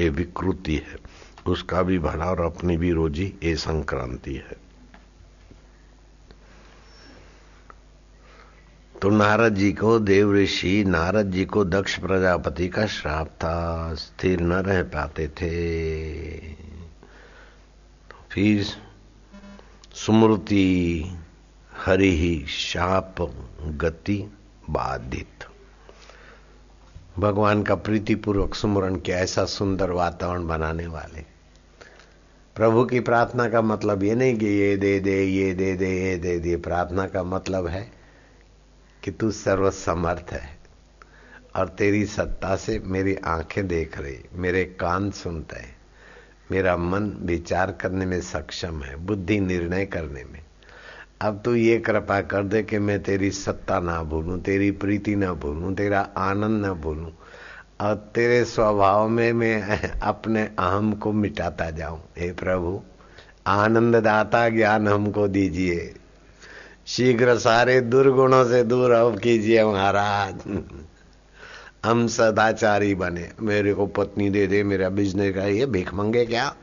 [0.00, 0.96] ये विकृति है।
[1.46, 4.68] उसका भी भला और अपनी भी रोजी ये संक्रांति है।
[9.02, 14.40] तो नारद जी को देव ऋषि, नारद जी को दक्ष प्रजापति का श्राप था, स्थिर
[14.40, 16.38] न रह पाते थे।
[18.10, 18.64] तो फिर
[19.94, 21.04] स्मृति,
[21.86, 23.14] हरि ही, शाप,
[23.62, 24.24] गति
[24.70, 25.47] बाधित।
[27.18, 31.20] भगवान का प्रीतिपूर्वक सुमरण किया ऐसा सुंदर वातावरण बनाने वाले।
[32.56, 36.16] प्रभु की प्रार्थना का मतलब ये नहीं कि ये दे दे, ये दे दे, ये
[36.16, 37.92] दे दे। प्रार्थना का मतलब है
[39.04, 40.58] कि तू सर्वसमर्थ है
[41.56, 45.76] और तेरी सत्ता से मेरी आँखें देख रही, मेरे कान सुनते हैं,
[46.50, 50.47] मेरा मन विचार करने में सक्षम है, बुद्धि निर्णय करने में।
[51.20, 55.32] अब तू ये कृपा कर दे कि मैं तेरी सत्ता ना भूलूं, तेरी प्रीति ना
[55.32, 57.10] भूलूं, तेरा आनंद ना भूलूं,
[57.80, 62.82] और तेरे स्वभाव में मैं अपने अहम को मिटाता जाऊँ। हे प्रभु,
[63.46, 65.94] आनंददाता ज्ञान हमको दीजिए।
[66.86, 70.64] शीघ्र सारे दुर्गुणों से दूर अब कीजिए महाराज।
[71.84, 76.54] हम सदाचारी बने। मेरे को पत्नी दे दे, मेरा बिज़नेस का ये भीख मंगे क्या?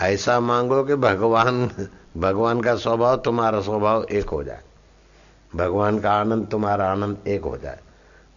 [0.00, 1.70] ऐसा मांगो कि भगवान
[2.16, 4.62] भगवान का स्वभाव तुम्हारा स्वभाव एक हो जाए
[5.56, 7.78] भगवान का आनंद तुम्हारा आनंद एक हो जाए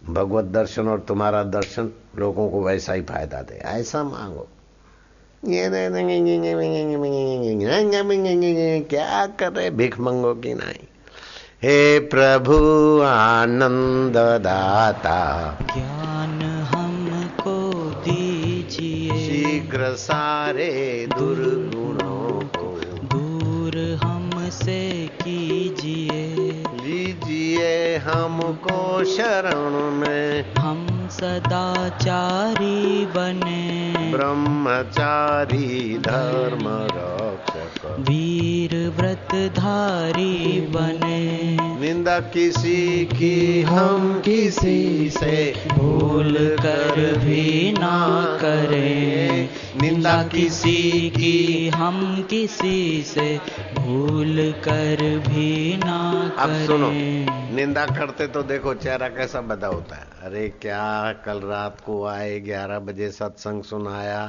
[0.08, 4.48] भगवत दर्शन और तुम्हारा दर्शन लोगों को वैसा ही फ़ायदा दे ऐसा मांगो
[8.90, 10.86] क्या करे भिख मंगो कि नहीं
[11.62, 12.56] हे प्रभु
[13.02, 15.18] आनंद दाता
[15.74, 21.73] ज्ञान हमको दीजिए शीघ्र सारे दुर्गुणों को दूर
[24.44, 26.36] हमसे कीजिए।
[26.84, 43.04] लीजिए हमको शरण में। हम सदाचारी बने। ब्रह्मचारी धर्म रक्षक। वीर व्रतधारी बने। निंदा किसी
[43.04, 49.48] की हम किसी से भूल कर भी ना करें।
[49.82, 53.40] निंदा किसी की हम किसी से
[53.84, 55.96] भूल कर भी ना
[56.38, 56.90] अब सुनो
[57.54, 62.38] निंदा करते तो देखो चेहरा कैसा बदा होता है। अरे क्या कल रात को आए
[62.40, 64.22] ग्यारह बजे सत्संग सुनाया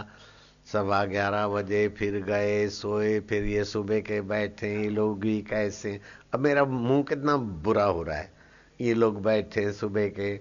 [0.71, 5.99] सवा ग्यारह बजे फिर गए सोए फिर ये सुबह के बैठे ये लोग भी कैसे।
[6.33, 8.31] अब मेरा मुँह कितना बुरा हो रहा है
[8.79, 10.33] ये लोग बैठे सुबह के।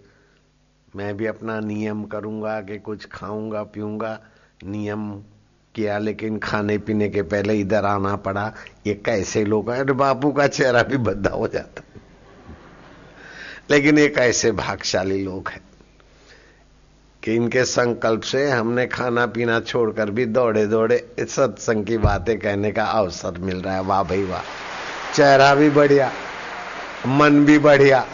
[0.96, 4.18] मैं भी अपना नियम करूँगा कि कुछ खाऊँगा पीऊँगा
[4.64, 5.12] नियम
[5.74, 8.52] किया, लेकिन खाने पीने के पहले इधर आना पड़ा।
[8.86, 9.80] ये कैसे लोग हैं?
[9.80, 11.82] अरे, बापू का चेहरा भी बद्दा हो जाता।
[13.70, 15.60] लेकिन एक कैसे भागशाली लोग हैं?
[17.22, 22.72] कि इनके संकल्प से हमने खाना पीना छोड़कर भी दौड़े दौड़े सत्संग की बातें कहने
[22.72, 24.40] का अवसर मिल रहा है। वाह भाई वाह।
[25.14, 26.12] चेहरा भी बढ़िया,
[27.06, 28.06] मन भी बढ़िया,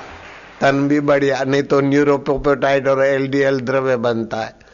[0.60, 4.69] तन भी बढ़िया। नहीं तो न्यूरोपोपेटाइड और एलडीएल द्रव्य बनता है।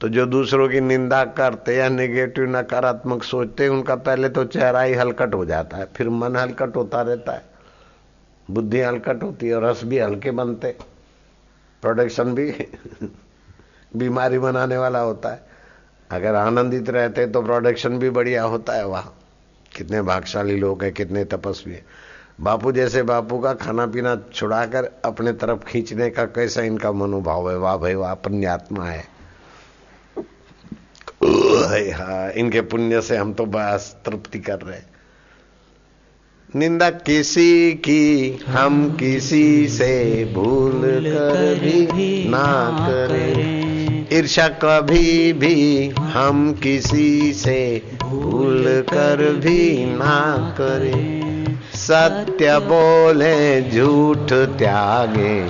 [0.00, 4.82] तो जो दूसरों की निंदा करते या नेगेटिव नकारात्मक सोचते हैं उनका पहले तो चेहरा
[4.82, 7.42] ही हलकट हो जाता है, फिर मन हलकट होता रहता है।
[8.50, 10.76] बुद्धि हलकट होती है और रस भी हल्के बनते
[11.82, 12.50] प्रोडक्शन भी
[13.96, 15.46] बीमारी बनाने वाला होता है।
[16.10, 19.02] अगर आनंदित रहते तो प्रोडक्शन भी बढ़िया होता है वाह।
[19.76, 21.86] कितने भागशाली लोग हैं, कितने तपस्वी हैं।
[22.40, 27.56] बापू जैसे बापू का खाना पीना छुड़ाकर अपने तरफ़ खींचने का कैसा इनका मनोभाव है?
[27.58, 29.19] वाह भाई, वाह पुण्यात्मा है।
[31.92, 34.78] हाँ इनके पुण्य से हम तो बस तृप्ति कर रहे
[36.56, 46.52] निंदा किसी की हम किसी से भूल कर भी ना करें। ईर्षा कभी भी हम
[46.52, 55.40] किसी से भूल कर भी ना करें। सत्य बोले झूठ त्यागे।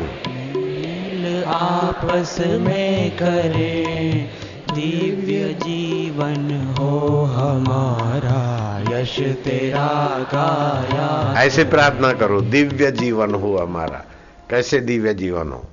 [1.45, 4.31] आपस में करें।
[4.71, 8.51] दिव्य जीवन हो हमारा,
[8.99, 14.05] यश तेरा गाया। ऐसे प्रार्थना करो, दिव्य जीवन हो हमारा।
[14.51, 15.67] कैसे दिव्य जीवन हो?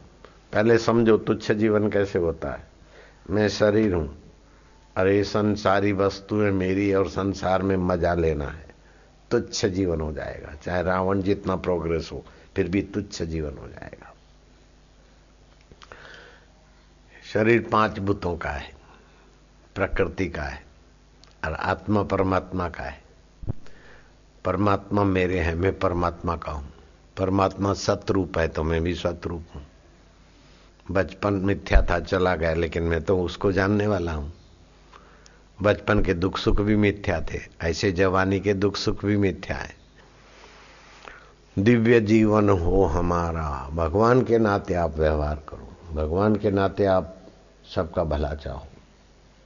[0.54, 2.68] पहले समझो तुच्छ जीवन कैसे होता है।
[3.30, 4.18] मैं शरीर हूँ।
[4.98, 8.68] अरे संसारी वस्तुएँ मेरी और संसार में मज़ा लेना है।
[9.32, 12.26] तुच्छ जीवन हो जाएगा। चाहे रावण जितना प्रोग्रेस हो,
[12.56, 14.14] फिर भी तुच्छ जीवन हो जाएगा।
[17.34, 18.76] शरीर पाँच भूतों का है।
[19.78, 20.61] प्रकृति का है,
[21.45, 23.01] और आत्मा परमात्मा का है।
[24.45, 26.69] परमात्मा मेरे हैं, मैं परमात्मा का हूँ।
[27.17, 29.61] परमात्मा सतरूप है तो मैं भी सतरूप हूँ।
[30.91, 34.32] बचपन मिथ्या था, चला गया, लेकिन मैं तो उसको जानने वाला हूँ।
[35.61, 39.75] बचपन के दुख सुख भी मिथ्या थे, ऐसे जवानी के दुख सुख भी मिथ्या है।
[41.59, 47.15] दिव्य जीवन हो हमारा, भगवान के नाते आप व्यवहार करो। भगवान के नाते आप
[47.75, 48.67] सबका भला चाहो।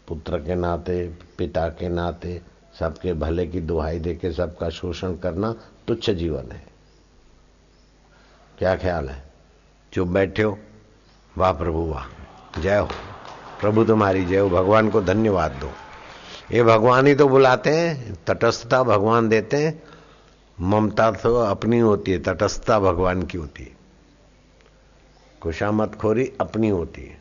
[0.08, 2.42] पुत्र के नाते, पिता के नाते,
[2.80, 5.56] सबके भले की दुहाई दे के सबका शोषण करना
[5.88, 6.68] तुच्छ जीवन है।
[8.60, 9.24] क्या ख्याल है?
[9.94, 10.60] चुप बैठे हो?
[11.38, 12.88] वाह प्रभु, वाह। जय हो।
[13.62, 15.72] प्रभु तुम्हारी जय हो। भगवान को धन्यवाद दो।
[16.52, 19.84] ये भगवान ही तो बुलाते हैं, तटस्थता भगवान देते हैं,
[20.62, 23.72] ममता तो अपनी होती है, तटस्थता भगवान की होती है।
[25.42, 27.21] खुशामत खोरी अपनी होती है।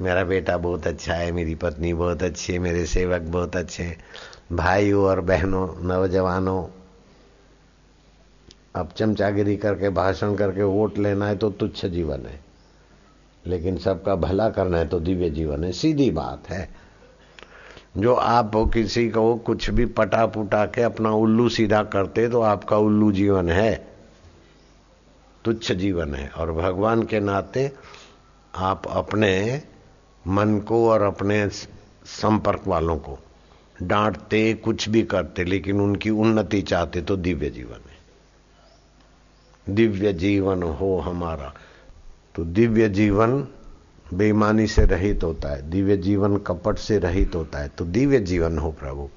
[0.00, 4.04] मेरा बेटा बहुत अच्छा है, मेरी पत्नी बहुत अच्छी है, मेरे सेवक बहुत अच्छे हैं।
[4.52, 6.66] भाइयों और बहनों, नौजवानों,
[8.74, 12.40] अब चमचागिरी करके, भाषण करके वोट लेना है तो तुच्छ जीवन है।
[13.46, 16.68] लेकिन सबका भला करना है तो दिव्य जीवन है। सीधी बात है।
[17.96, 22.76] जो आप किसी को कुछ भी पटा पुटा के अपना उल्लू सीधा करते तो आपका
[22.76, 23.88] उल्लू जीवन है।
[25.44, 27.72] तुच्छ जीवन है। और भगवान के नाते
[28.56, 29.62] आप अपने
[30.26, 31.48] मन को और अपने
[32.04, 33.18] संपर्क वालों को।
[33.82, 37.96] डांटते, कुछ भी करते, लेकिन उनकी उन्नति चाहते तो दिव्य जीवन है।
[39.74, 41.54] दिव्य जीवन हो हमारा।
[42.34, 43.48] तो दिव्य जीवन
[44.14, 48.58] बेईमानी से रहित होता है, दिव्य जीवन कपट से रहित होता है तो दिव्य जीवन
[48.58, 49.08] हो प्रभु।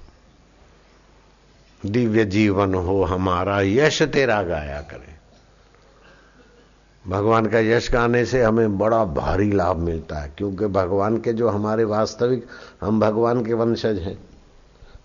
[1.85, 5.18] दिव्य जीवन हो हमारा, यश तेरा गाया करे।
[7.07, 11.49] भगवान का यश गाने से हमें बड़ा भारी लाभ मिलता है, क्योंकि भगवान के जो
[11.49, 12.45] हमारे वास्तविक,
[12.81, 14.29] हम भगवान के वंशज हैं।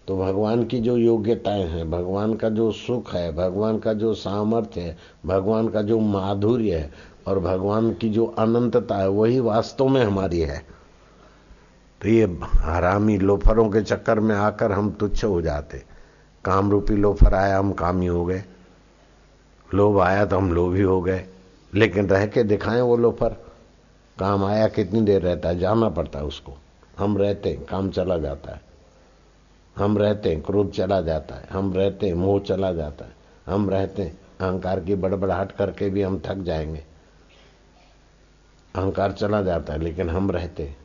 [0.09, 4.80] तो भगवान की जो योग्यताएँ हैं, भगवान का जो सुख है, भगवान का जो सामर्थ्य
[4.80, 6.92] है, भगवान का जो माधुर्य है,
[7.26, 10.66] और भगवान की जो अनंतता है, वही वास्तव में हमारी है।
[12.03, 15.82] तो ये हरामी लोफरों के चक्कर में आकर हम तुच्छ हो जाते।
[16.45, 18.45] काम रूपी लोफर आया, हम कामी हो गए।
[19.74, 21.24] लोभ आया तो हम लोभी हो गए।
[21.75, 23.29] लेकिन रह के दिखाएँ वो लोफर
[24.18, 25.59] काम आया, कितनी देर रहता है?
[25.59, 26.53] जाना पड़ता है उसको।
[26.99, 28.61] हम रहते हैं, काम चला जाता है।
[29.77, 33.12] हम रहते हैं, क्रोध चला जाता है। हम रहते हैं, मोह चला जाता है।
[33.47, 36.85] हम रहते हैं, अहंकार की बड़बड़ाहट करके भी हम थक जाएँगे।
[38.75, 40.77] अहंकार चला जाता है, लेकिन हम रहते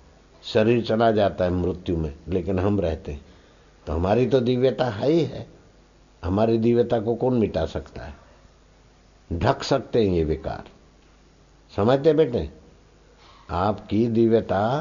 [0.43, 3.19] शरीर चला जाता है मृत्यु में, लेकिन हम रहते
[3.87, 5.47] तो हमारी तो दिव्यता है ही है।
[6.23, 8.13] हमारी दिव्यता को कौन मिटा सकता है?
[9.33, 10.63] ढक सकते हैं ये विकार।
[11.73, 12.49] समझते बेटे?
[13.49, 14.79] आपकी दिव्यता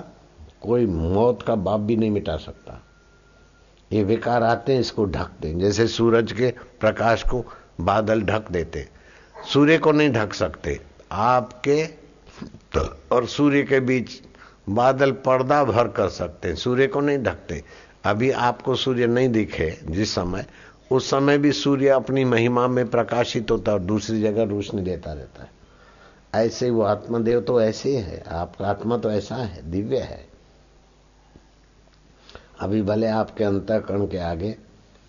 [0.62, 2.80] कोई मौत का बाप भी नहीं मिटा सकता।
[3.90, 7.44] ये विकार आते हैं, इसको ढकते जैसे सूरज के प्रकाश को
[7.80, 8.86] बादल ढक देते,
[9.36, 10.78] सूर्य को नहीं ढक सकते।
[11.10, 11.84] आपके
[12.74, 12.80] तो
[13.12, 14.20] और सूर्य के बीच
[14.68, 17.62] बादल पर्दा भर कर सकते हैं सूर्य को नहीं ढकते।
[18.04, 20.46] अभी आपको सूर्य नहीं दिखे जिस समय,
[20.90, 25.12] उस समय भी सूर्य अपनी महिमा में प्रकाशित होता है और दूसरी जगह रोशनी देता
[25.12, 25.50] रहता है।
[26.34, 30.28] ऐसे वो आत्मदेव तो ऐसे ही। आपका आत्मा तो ऐसा है, दिव्य है।
[32.60, 34.58] अभी भले आपके अंतकरण के आगे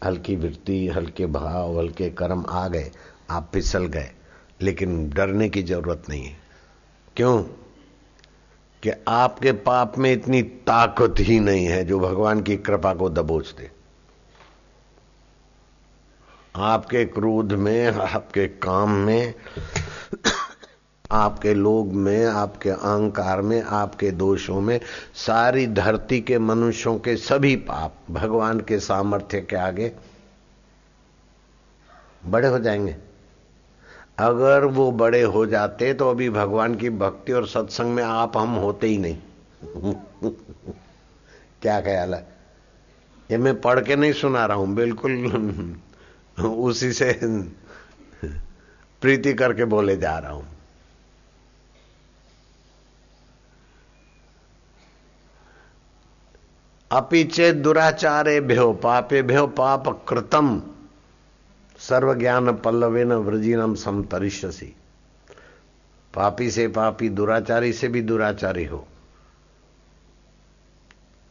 [0.03, 2.91] हल्की वृत्ति, हल्के भाव, हल्के कर्म आ गए,
[3.30, 4.11] आप फिसल गए,
[4.61, 6.38] लेकिन डरने की ज़रूरत नहीं है।
[7.15, 7.43] क्यों?
[8.84, 13.51] कि आपके पाप में इतनी ताकत ही नहीं है जो भगवान की कृपा को दबोच
[13.51, 13.72] दे।
[16.55, 19.34] आपके क्रोध में, आपके काम में
[21.12, 24.80] आपके लोग में, आपके अहंकार में, आपके दोषों में,
[25.16, 29.91] सारी धरती के मनुष्यों के सभी पाप भगवान के सामर्थ्य के आगे
[32.26, 32.95] बड़े हो जाएँगे।
[34.20, 38.55] अगर वो बड़े हो जाते तो अभी भगवान की भक्ति और सत्संग में आप हम
[38.55, 39.18] होते ही नहीं।
[41.62, 42.28] क्या ख्याल है?
[43.32, 45.76] ये मैं पढ़ के नहीं सुना रहा हूँ, बिल्कुल
[46.45, 47.12] उसी से
[49.01, 50.47] प्रीति करके बोले जा रहा हूँ।
[57.53, 60.61] दुराचारे भ्यो पापे भ्यो पाप कृतम
[61.77, 64.75] सर्व ज्ञान पल्लवेन व्रजीनम समतरिष्यसी
[66.13, 68.87] पापी से पापी, दुराचारी से भी दुराचारी हो।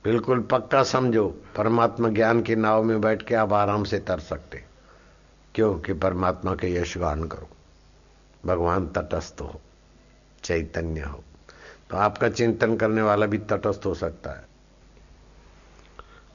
[0.05, 4.65] बिल्कुल पक्का समझो, परमात्मा ज्ञान की नाव में बैठ के आप आराम से तर सकते।
[5.55, 5.75] क्यों?
[5.75, 7.49] कि परमात्मा के यशगान करो।
[8.47, 9.61] भगवान तटस्थ हो,
[10.43, 11.25] चैतन्य हो।
[11.91, 14.48] तो आपका चिंतन करने वाला भी तटस्थ हो सकता है।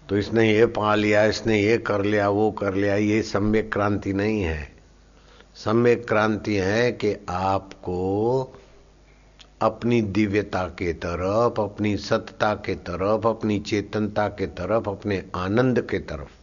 [0.10, 4.14] तो इसने ये पा लिया, इसने ये कर लिया, वो कर लिया, ये सम्यक क्रांति
[4.14, 4.72] नहीं है।
[5.56, 8.54] सम्यक क्रांति है कि आपको
[9.62, 16.00] अपनी दिव्यता के तरफ़, अपनी सत्ता के तरफ़, अपनी चेतनता के तरफ़, अपने आनंद के
[16.00, 16.42] तरफ़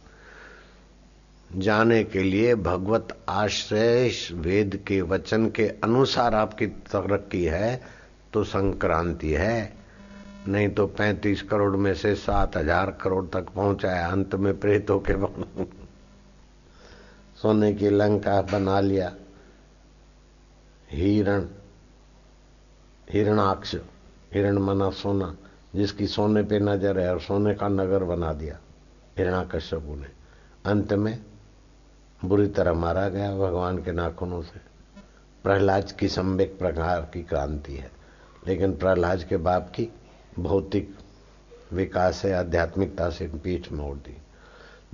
[1.57, 7.81] जाने के लिए भगवत आश्रय वेद के वचन के अनुसार आपकी तरक्की है
[8.33, 9.80] तो संक्रांति है।
[10.47, 14.99] नहीं तो पैंतीस करोड़ में से सात हज़ार करोड़ तक पहुँचा है, अंत में प्रेतों
[15.01, 15.13] के
[17.41, 19.11] सोने की लंका बना लिया।
[20.91, 21.45] हिरण,
[23.07, 23.75] हिरणाक्ष,
[24.33, 25.35] हिरण मना सोना,
[25.75, 28.57] जिसकी सोने पे नज़र है और सोने का नगर बना दिया
[29.17, 30.07] हिरणाकश्यपु ने।
[30.65, 31.17] अंत में
[32.21, 34.59] बुरी तरह मारा गया भगवान के नाखूनों से।
[35.43, 37.91] प्रहलाद की संवेक प्रकार की क्रांति है,
[38.47, 39.89] लेकिन प्रहलाद के बाप की
[40.39, 40.95] भौतिक
[41.73, 44.17] विकास है आध्यात्मिकता से पीठ मोड़ दी।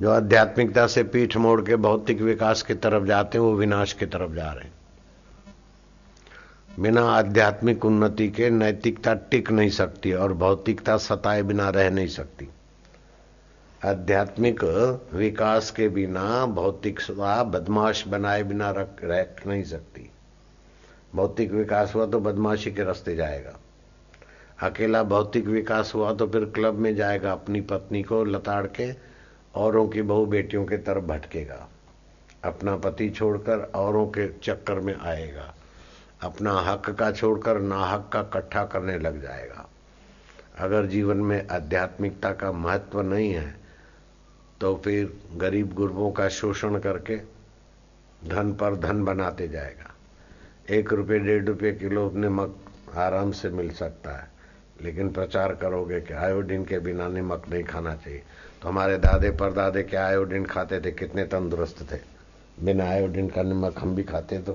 [0.01, 4.05] जो आध्यात्मिकता से पीठ मोड़ के भौतिक विकास की तरफ़ जाते हैं, वो विनाश की
[4.05, 4.73] तरफ़ जा रहे हैं।
[6.79, 12.49] बिना आध्यात्मिक उन्नति के नैतिकता टिक नहीं सकती और भौतिकता सताए बिना रह नहीं सकती।
[13.85, 14.63] आध्यात्मिक
[15.13, 16.99] विकास के बिना भौतिक
[17.45, 20.09] बदमाश बनाए बिना रख, रह नहीं सकती।
[21.15, 23.53] भौतिक विकास हुआ तो बदमाशी के रास्ते जाएगा।
[24.59, 28.91] अकेला भौतिक विकास हुआ तो फिर क्लब में जाएगा अपनी पत्नी को लताड़ के,
[29.55, 31.67] औरों की बहु बेटियों के तरफ़ भटकेगा।
[32.43, 35.53] अपना पति छोड़कर औरों के चक्कर में आएगा।
[36.21, 39.67] अपना हक का छोड़कर ना हक का इकट्ठा करने लग जाएगा।
[40.57, 43.55] अगर जीवन में आध्यात्मिकता का महत्व नहीं है
[44.61, 47.17] तो फिर गरीब गुरबों का शोषण करके
[48.25, 49.93] धन पर धन बनाते जाएगा।
[50.69, 52.55] एक रुपये, डेढ़ रुपये किलो नमक
[52.95, 54.36] आराम से मिल सकता है।
[54.81, 58.21] लेकिन प्रचार करोगे कि आयोडीन के बिना नमक नहीं खाना चाहिए।
[58.61, 60.91] तो हमारे दादे परदादे क्या आयोडीन खाते थे?
[60.91, 61.99] कितने तंदुरुस्त थे।
[62.65, 64.53] बिना आयोडीन का नमक हम भी खाते तो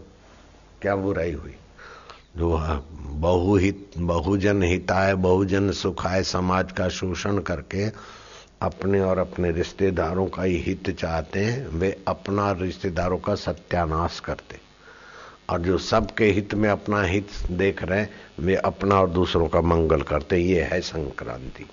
[0.83, 1.55] क्या बुराई हुई?
[2.37, 2.59] जो
[3.03, 7.89] बहुहित, बहुजन हिताय, बहुजन सुखाय समाज का शोषण करके
[8.63, 14.62] अपने और अपने रिश्तेदारों का ही हित चाहते हैं। वे अपना रिश्तेदारों का सत्यानाश करते।
[15.49, 18.07] और जो सबके हित में अपना हित देख रहे
[18.39, 21.67] वे अपना और दूसरों का मंगल करते ये है संक्रांति।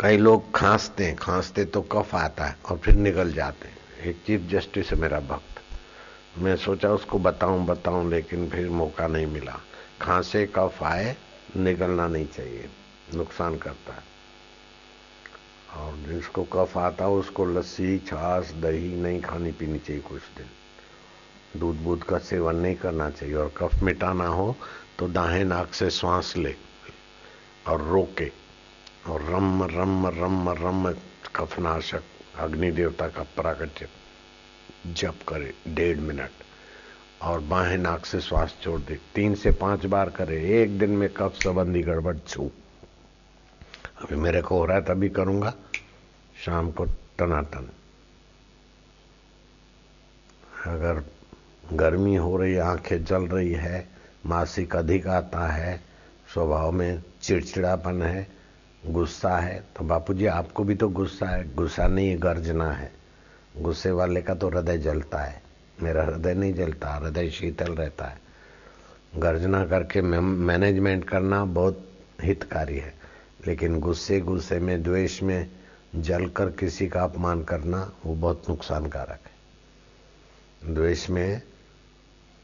[0.00, 4.16] कई लोग खांसते हैं, खांसते तो कफ आता है और फिर निकल जाते हैं। एक
[4.26, 5.62] चीफ जस्टिस है मेरा भक्त।
[6.38, 9.60] मैं सोचा उसको बताऊँ बताऊँ, लेकिन फिर मौका नहीं मिला।
[10.00, 11.16] खांसे, कफ आए,
[11.56, 12.68] निकलना नहीं चाहिए।
[13.14, 14.08] नुकसान करता है।
[15.76, 20.46] और जिसको कफ आता है, उसको लस्सी, छाछ, दही नहीं खानी पीनी चाहिए कुछ दिन।
[21.56, 24.56] दूध बूध का सेवन नहीं करना चाहिए। और कफ मिटाना हो
[24.98, 26.54] तो दाहें नाक से श्वास ले
[27.66, 28.30] और रोके।
[29.08, 30.92] और रम रम रम रम
[31.36, 32.02] कफनाशक
[32.38, 33.88] अग्नि देवता का प्राकट्य
[34.86, 36.30] जप करे डेढ़ मिनट।
[37.22, 41.08] और बाहें नाक से श्वास छोड़ दे। तीन से पाँच बार करे, एक दिन में
[41.08, 42.50] कफ संबंधी गड़बड़, छू।
[43.98, 45.52] अभी मेरे को हो रहा है तभी करूँगा।
[46.44, 46.84] शाम को
[47.18, 47.68] टनाटन।
[50.66, 51.02] अगर
[51.72, 53.88] गर्मी हो रही आँखें जल रही है
[54.26, 55.80] मासिक अधिक आता है,
[56.32, 58.28] स्वभाव में चिड़चिड़ापन है,
[58.86, 62.92] गुस्सा है। तो बापूजी, आपको भी तो गुस्सा है। गुस्सा नहीं, गर्जना है।
[63.56, 65.42] गुस्से वाले का तो हृदय जलता है।
[65.82, 68.18] मेरा हृदय नहीं जलता, हृदय शीतल रहता है।
[69.16, 71.92] गर्जना करके मैनेजमेंट करना बहुत
[72.22, 72.94] हितकारी है।
[73.46, 75.50] लेकिन गुस्से गुस्से में, द्वेष में
[75.96, 79.38] जलकर किसी का अपमान करना वो बहुत नुकसानकारक है।
[80.74, 81.42] द्वेष में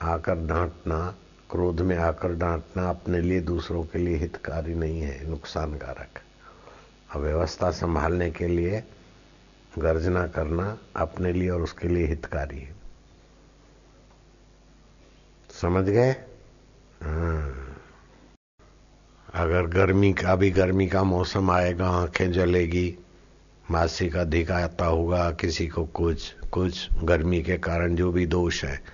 [0.05, 1.15] आकर डांटना,
[1.51, 6.21] क्रोध में आकर डांटना अपने लिए दूसरों के लिए हितकारी नहीं है, नुकसानकारक।
[7.15, 8.85] अव्यवस्था संभालने के लिए
[9.79, 12.75] गर्जना करना अपने लिए और उसके लिए हितकारी है।
[15.63, 16.11] समझ गए?
[17.03, 17.61] हाँ।
[19.35, 22.99] अगर गर्मी का भी गर्मी का मौसम आएगा, आँखें जलेगी
[23.71, 28.94] मासिक अधिक आता होगा, किसी को कुछ कुछ गर्मी के कारण जो भी दोष है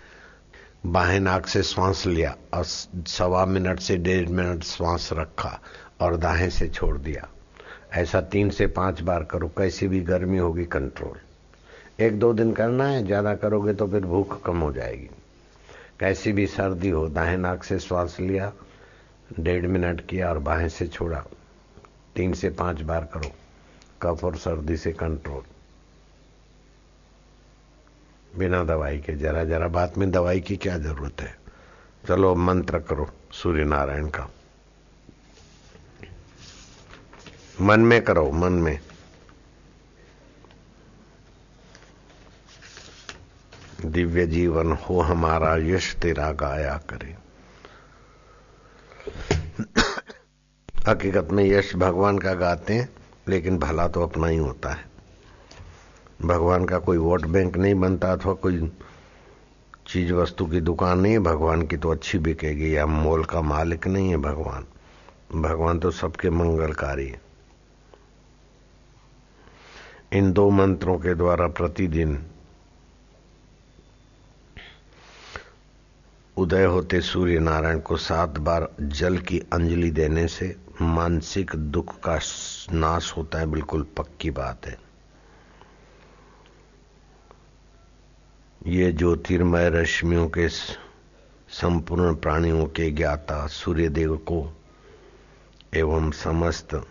[0.87, 5.59] बाहें नाक से श्वास लिया और सवा मिनट से डेढ़ मिनट श्वास रखा
[6.01, 7.29] और दाहें से छोड़ दिया।
[7.93, 11.19] ऐसा तीन से पाँच बार करो, कैसी भी गर्मी होगी कंट्रोल
[12.05, 15.09] एक दो दिन करना है, ज़्यादा करोगे तो फिर भूख कम हो जाएगी।
[16.01, 18.53] कैसी भी सर्दी हो, दाहें नाक से श्वास लिया,
[19.41, 21.25] डेढ़ मिनट किया और बाहें से छोड़ा।
[22.17, 23.31] तीन से पाँच बार करो,
[24.03, 25.43] कफ और सर्दी से कंट्रोल
[28.37, 31.39] बिना दवाई के, जरा जरा बात में दवाई की क्या ज़रूरत है?
[32.09, 34.31] चलो मंत्र करो सूर्य नारायण का।
[37.61, 38.81] मन में करो, मन में।
[43.85, 47.17] दिव्य जीवन हो हमारा, यश तेरा गाया करे।
[50.89, 52.89] हकीकत में यश भगवान का गाते हैं,
[53.29, 54.90] लेकिन भला तो अपना ही होता है।
[56.23, 58.73] भगवान का कोई वोट बैंक नहीं बनता अथवा कोई
[59.87, 63.87] चीज़ वस्तु की दुकान नहीं है, भगवान की तो अच्छी बिकेगी, या मोल का मालिक
[63.87, 64.65] नहीं है भगवान।
[65.43, 67.21] भगवान तो सबके मंगलकारी है।
[70.13, 72.27] इन दो मंत्रों के द्वारा प्रतिदिन
[76.37, 82.19] उदय होते सूर्य नारायण को सात बार जल की अंजलि देने से मानसिक दुख का
[82.73, 84.90] नाश होता है, बिल्कुल पक्की बात है।
[88.67, 90.49] ये ज्योतिर्मय रश्मियों के
[91.49, 94.57] संपूर्ण प्राणियों के ज्ञाता सूर्यदेव को
[95.75, 96.87] एवं समस्त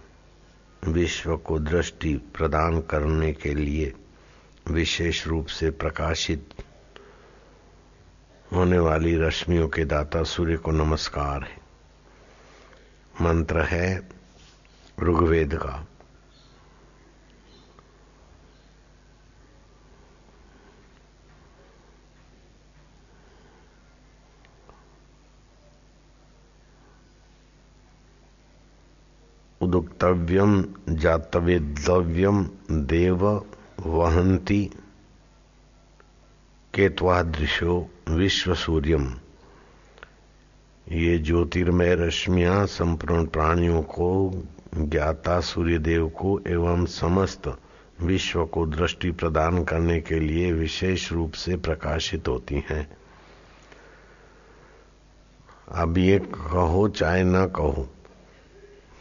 [0.87, 3.93] विश्व को दृष्टि प्रदान करने के लिए
[4.67, 6.49] विशेष रूप से प्रकाशित
[8.53, 11.57] होने वाली रश्मियों के दाता सूर्य को नमस्कार है।
[13.21, 14.09] मंत्र है
[15.03, 15.87] ऋग्वेद का।
[30.03, 33.25] उदुक्तव्यम जातवेदव्यम देव
[33.85, 34.63] वहंती
[36.73, 37.75] केत्वादृशो
[38.09, 39.05] विश्व सूर्यम
[40.91, 44.09] ये ज्योतिर्मय रश्मियाँ संपूर्ण प्राणियों को,
[44.77, 47.57] ज्ञाता सूर्यदेव को एवं समस्त
[48.01, 52.87] विश्व को दृष्टि प्रदान करने के लिए विशेष रूप से प्रकाशित होती हैं।
[55.71, 57.89] अब ये कहो चाहे न कहो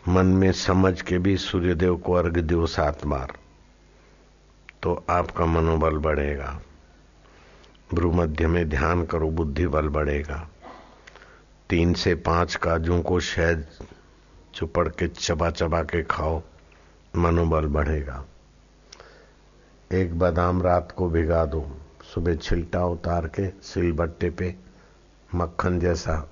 [0.08, 3.32] मन में समझ के भी सूर्यदेव को अर्घ दो सात बार
[4.82, 6.60] तो आपका मनोबल बढ़ेगा।
[7.94, 10.48] भ्रूमध्य में ध्यान करो बुद्धि बल बढ़ेगा।
[11.70, 13.66] तीन से पाँच काजू को शहद
[14.54, 16.42] चुपड़ के चबा चबा के खाओ,
[17.16, 18.24] मनोबल बढ़ेगा।
[19.92, 21.76] एक बादाम रात को भिगा दो,
[22.14, 24.54] सुबह छिलटा उतार के, सिलबट्टे पे
[25.34, 26.28] मक्खन जैसा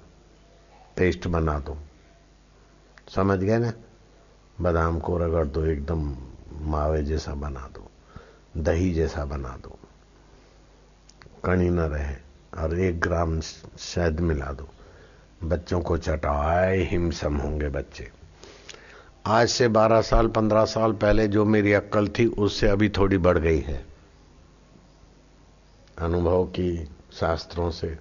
[0.96, 1.78] पेस्ट बना दो।
[3.08, 3.72] समझ गए ना?
[4.60, 6.16] बादाम को रगड़ दो, एकदम
[6.60, 7.90] मावे जैसा बना दो,
[8.56, 9.78] दही जैसा बना दो,
[11.44, 12.16] कणी न रहे,
[12.58, 13.40] और एक ग्राम
[13.78, 14.68] शहद मिला दो।
[15.44, 18.10] बच्चों को चटाए हिमसम होंगे बच्चे।
[19.26, 23.38] आज से 12 साल 15 साल पहले जो मेरी अक्ल थी, उससे अभी थोड़ी बढ़
[23.38, 23.86] गई है।
[25.98, 27.98] अनुभव की शास्त्रों से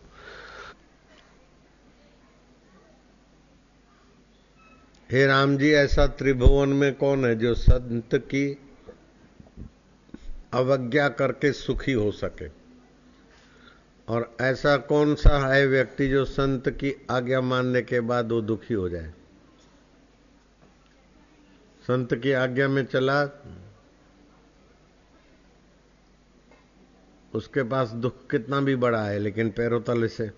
[5.12, 8.58] हे राम जी, ऐसा त्रिभुवन में कौन है जो संत की
[10.54, 12.50] अवज्ञा करके सुखी हो सके?
[14.14, 18.74] और ऐसा कौन सा है व्यक्ति जो संत की आज्ञा मानने के बाद वो दुखी
[18.74, 19.14] हो जाए?
[21.88, 23.24] संत की आज्ञा में चला,
[27.34, 30.32] उसके पास दुख कितना भी बड़ा है, लेकिन पैरों तले से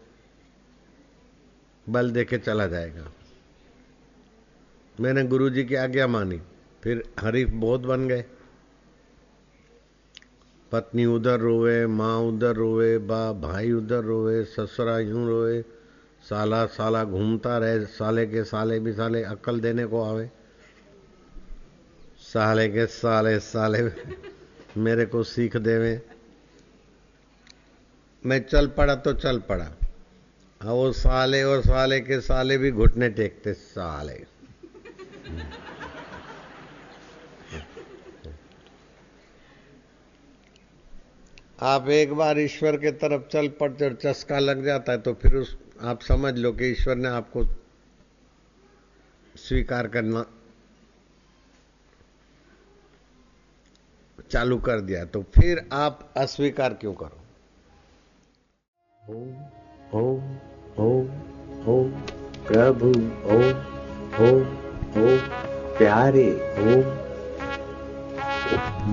[1.89, 3.11] बल देके चला जाएगा।
[4.99, 6.41] मैंने गुरुजी की आज्ञा मानी।
[6.83, 8.25] फिर हरीफ बहुत बन गए।
[10.71, 15.61] पत्नी उधर रोवे माँ उधर रोवे बा भाई उधर रोवे ससुरा यूँ रोवे
[16.23, 20.29] साला साला घूमता रहे, साले के साले भी साले अक्ल देने को आवे।
[22.19, 23.91] साले के साले साले
[24.77, 26.01] मेरे को सीख देवे।
[28.25, 29.69] मैं चल पड़ा तो चल पड़ा।
[30.61, 34.36] वो साले और साले के साले भी घुटने टेकते, साले।
[41.61, 45.36] आप एक बार ईश्वर के तरफ़ चल पड़ते और चस्का लग जाता है तो फिर
[45.36, 47.43] उस, आप समझ लो कि ईश्वर ने आपको
[49.36, 50.25] स्वीकार करना
[54.32, 57.19] चालू कर दिया तो फिर आप अस्वीकार क्यों करो?
[59.09, 59.36] ओम
[59.93, 60.38] ओम
[60.80, 61.09] ओम
[61.67, 61.91] ओम,
[62.47, 62.89] प्रभु,
[63.34, 63.78] ओम
[64.25, 64.66] ओम।
[64.97, 65.17] ओम
[65.77, 66.29] प्यारे
[66.61, 66.95] ओम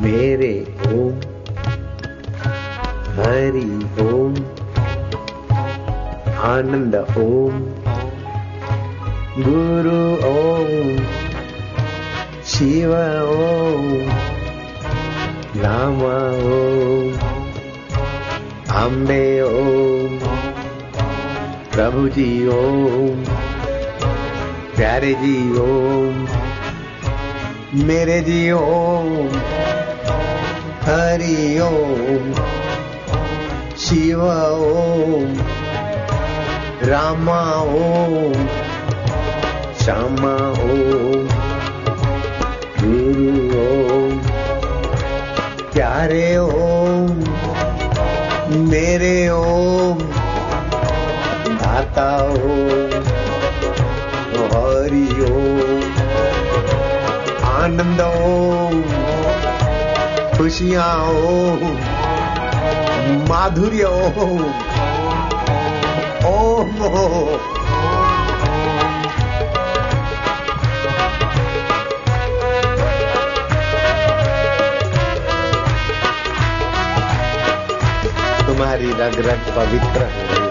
[0.02, 0.54] मेरे
[0.88, 1.20] ओम
[3.18, 3.66] हरि
[4.04, 4.34] ओम
[6.46, 7.60] आनंद ओम,
[9.38, 10.00] गुरु
[10.30, 10.98] ओम,
[12.52, 12.92] शिव
[13.34, 13.86] ओम,
[15.62, 17.16] राम ओम
[18.82, 20.18] अम्बे ओम
[21.74, 23.24] प्रभु जी ओम
[24.84, 26.16] प्यारे जी ओम
[27.84, 29.06] मेरे जी ओम
[30.82, 32.26] हरि ओम
[33.84, 35.32] शिव ओम
[36.90, 37.40] रामा
[37.78, 38.36] ओम
[39.80, 40.34] श्यामा
[40.66, 41.26] ओम
[42.82, 43.32] गुरु
[43.64, 44.18] ओम
[45.72, 47.24] प्यारे ओम
[48.68, 50.08] मेरे ओम
[51.56, 52.83] दाता ओम
[54.84, 55.82] हरि ओम
[57.44, 58.82] आनंद ओम
[60.38, 61.58] खुशियाँ ओम
[63.28, 64.44] माधुर्य, ओम।
[66.34, 66.70] ओम
[78.46, 80.46] तुम्हारी रग रग पवित्र हो।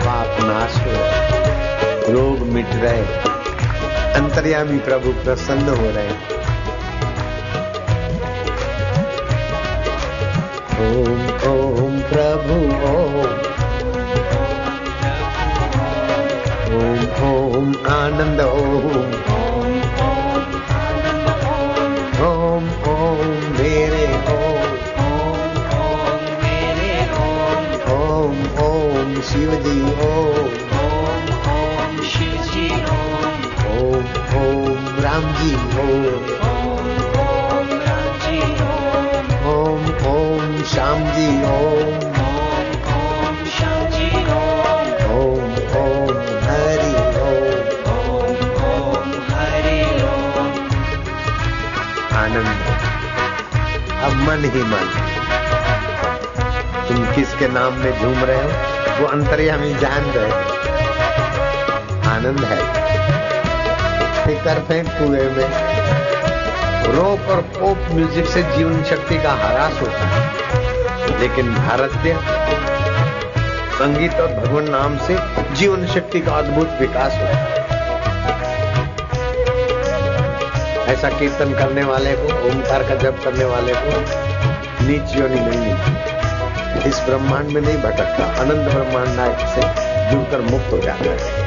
[0.00, 1.24] पाप नाश हो।
[2.12, 3.33] रोग मिट रहे।
[4.14, 6.12] अंतर्यामी प्रभु प्रसन्न हो रहे
[10.84, 12.58] ओम ओम प्रभु
[12.90, 13.32] ओम।
[16.78, 17.00] ओम
[17.30, 18.63] ओम आनंद ओम
[54.24, 54.88] मन ही मन।
[56.88, 58.48] तुम किसके नाम में झूम रहे हो?
[59.00, 60.32] वो अंतर्यामी जान रहे
[62.10, 62.84] आनंद है।
[64.26, 65.74] फिकर फेंक कुएँ में।
[66.92, 70.32] रोक और पोप म्यूज़िक से जीवन शक्ति का हरास होता है।
[71.20, 72.18] लेकिन भारतीय
[73.74, 75.18] संगीत और भगवान नाम से
[75.54, 77.63] जीवन शक्ति का अद्भुत विकास होता है।
[80.94, 84.00] ऐसा कीर्तन करने वाले को ओमकार का जप करने वाले को
[84.86, 89.62] नीच योनि नहीं इस ब्रह्मांड में नहीं भटकता अनंत ब्रह्मांड से
[90.10, 91.43] जुड़कर मुक्त हो जाता है।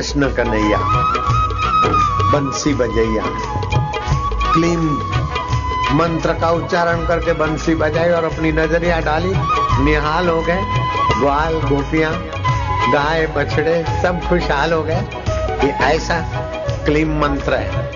[0.00, 0.78] कृष्ण कन्हैया,
[2.32, 3.22] बंसी बजैया।
[4.52, 4.84] क्लीम
[5.96, 9.32] मंत्र का उच्चारण करके बंसी बजाई और अपनी नज़रिया डाली।
[9.84, 10.60] निहाल हो गए,
[11.18, 12.12] ग्वाल, गोपियाँ,
[12.92, 15.00] गाय, बछड़े, सब खुशहाल हो गए।
[15.64, 16.20] ये ऐसा
[16.86, 17.92] क्लीम मंत्र है।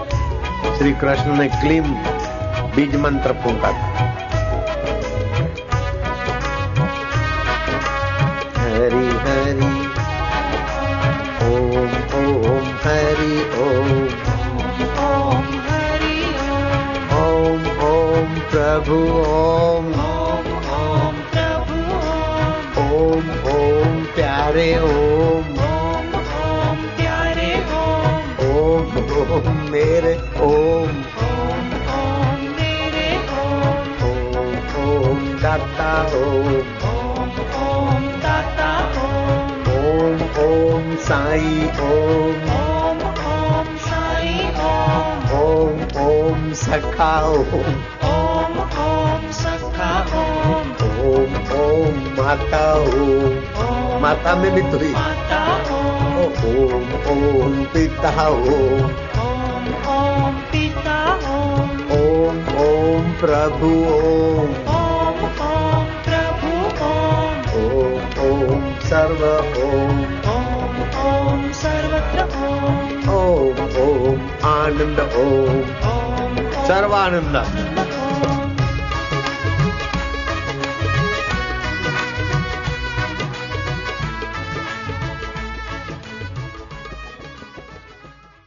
[0.78, 1.84] श्री कृष्ण ने क्लीम
[2.76, 4.13] बीज मंत्र फूका था।
[54.24, 54.92] ओम माता में भी तो ही
[56.64, 58.92] ओम ओम पिता ओम
[61.96, 65.24] ओम ओम प्रभु ओम ओम
[68.24, 69.24] ओम सर्व
[69.64, 70.00] ओम
[71.52, 74.18] सर्वत्र ओम ओम ओम
[74.48, 75.62] आनंद ओम
[76.66, 77.63] सर्वानंद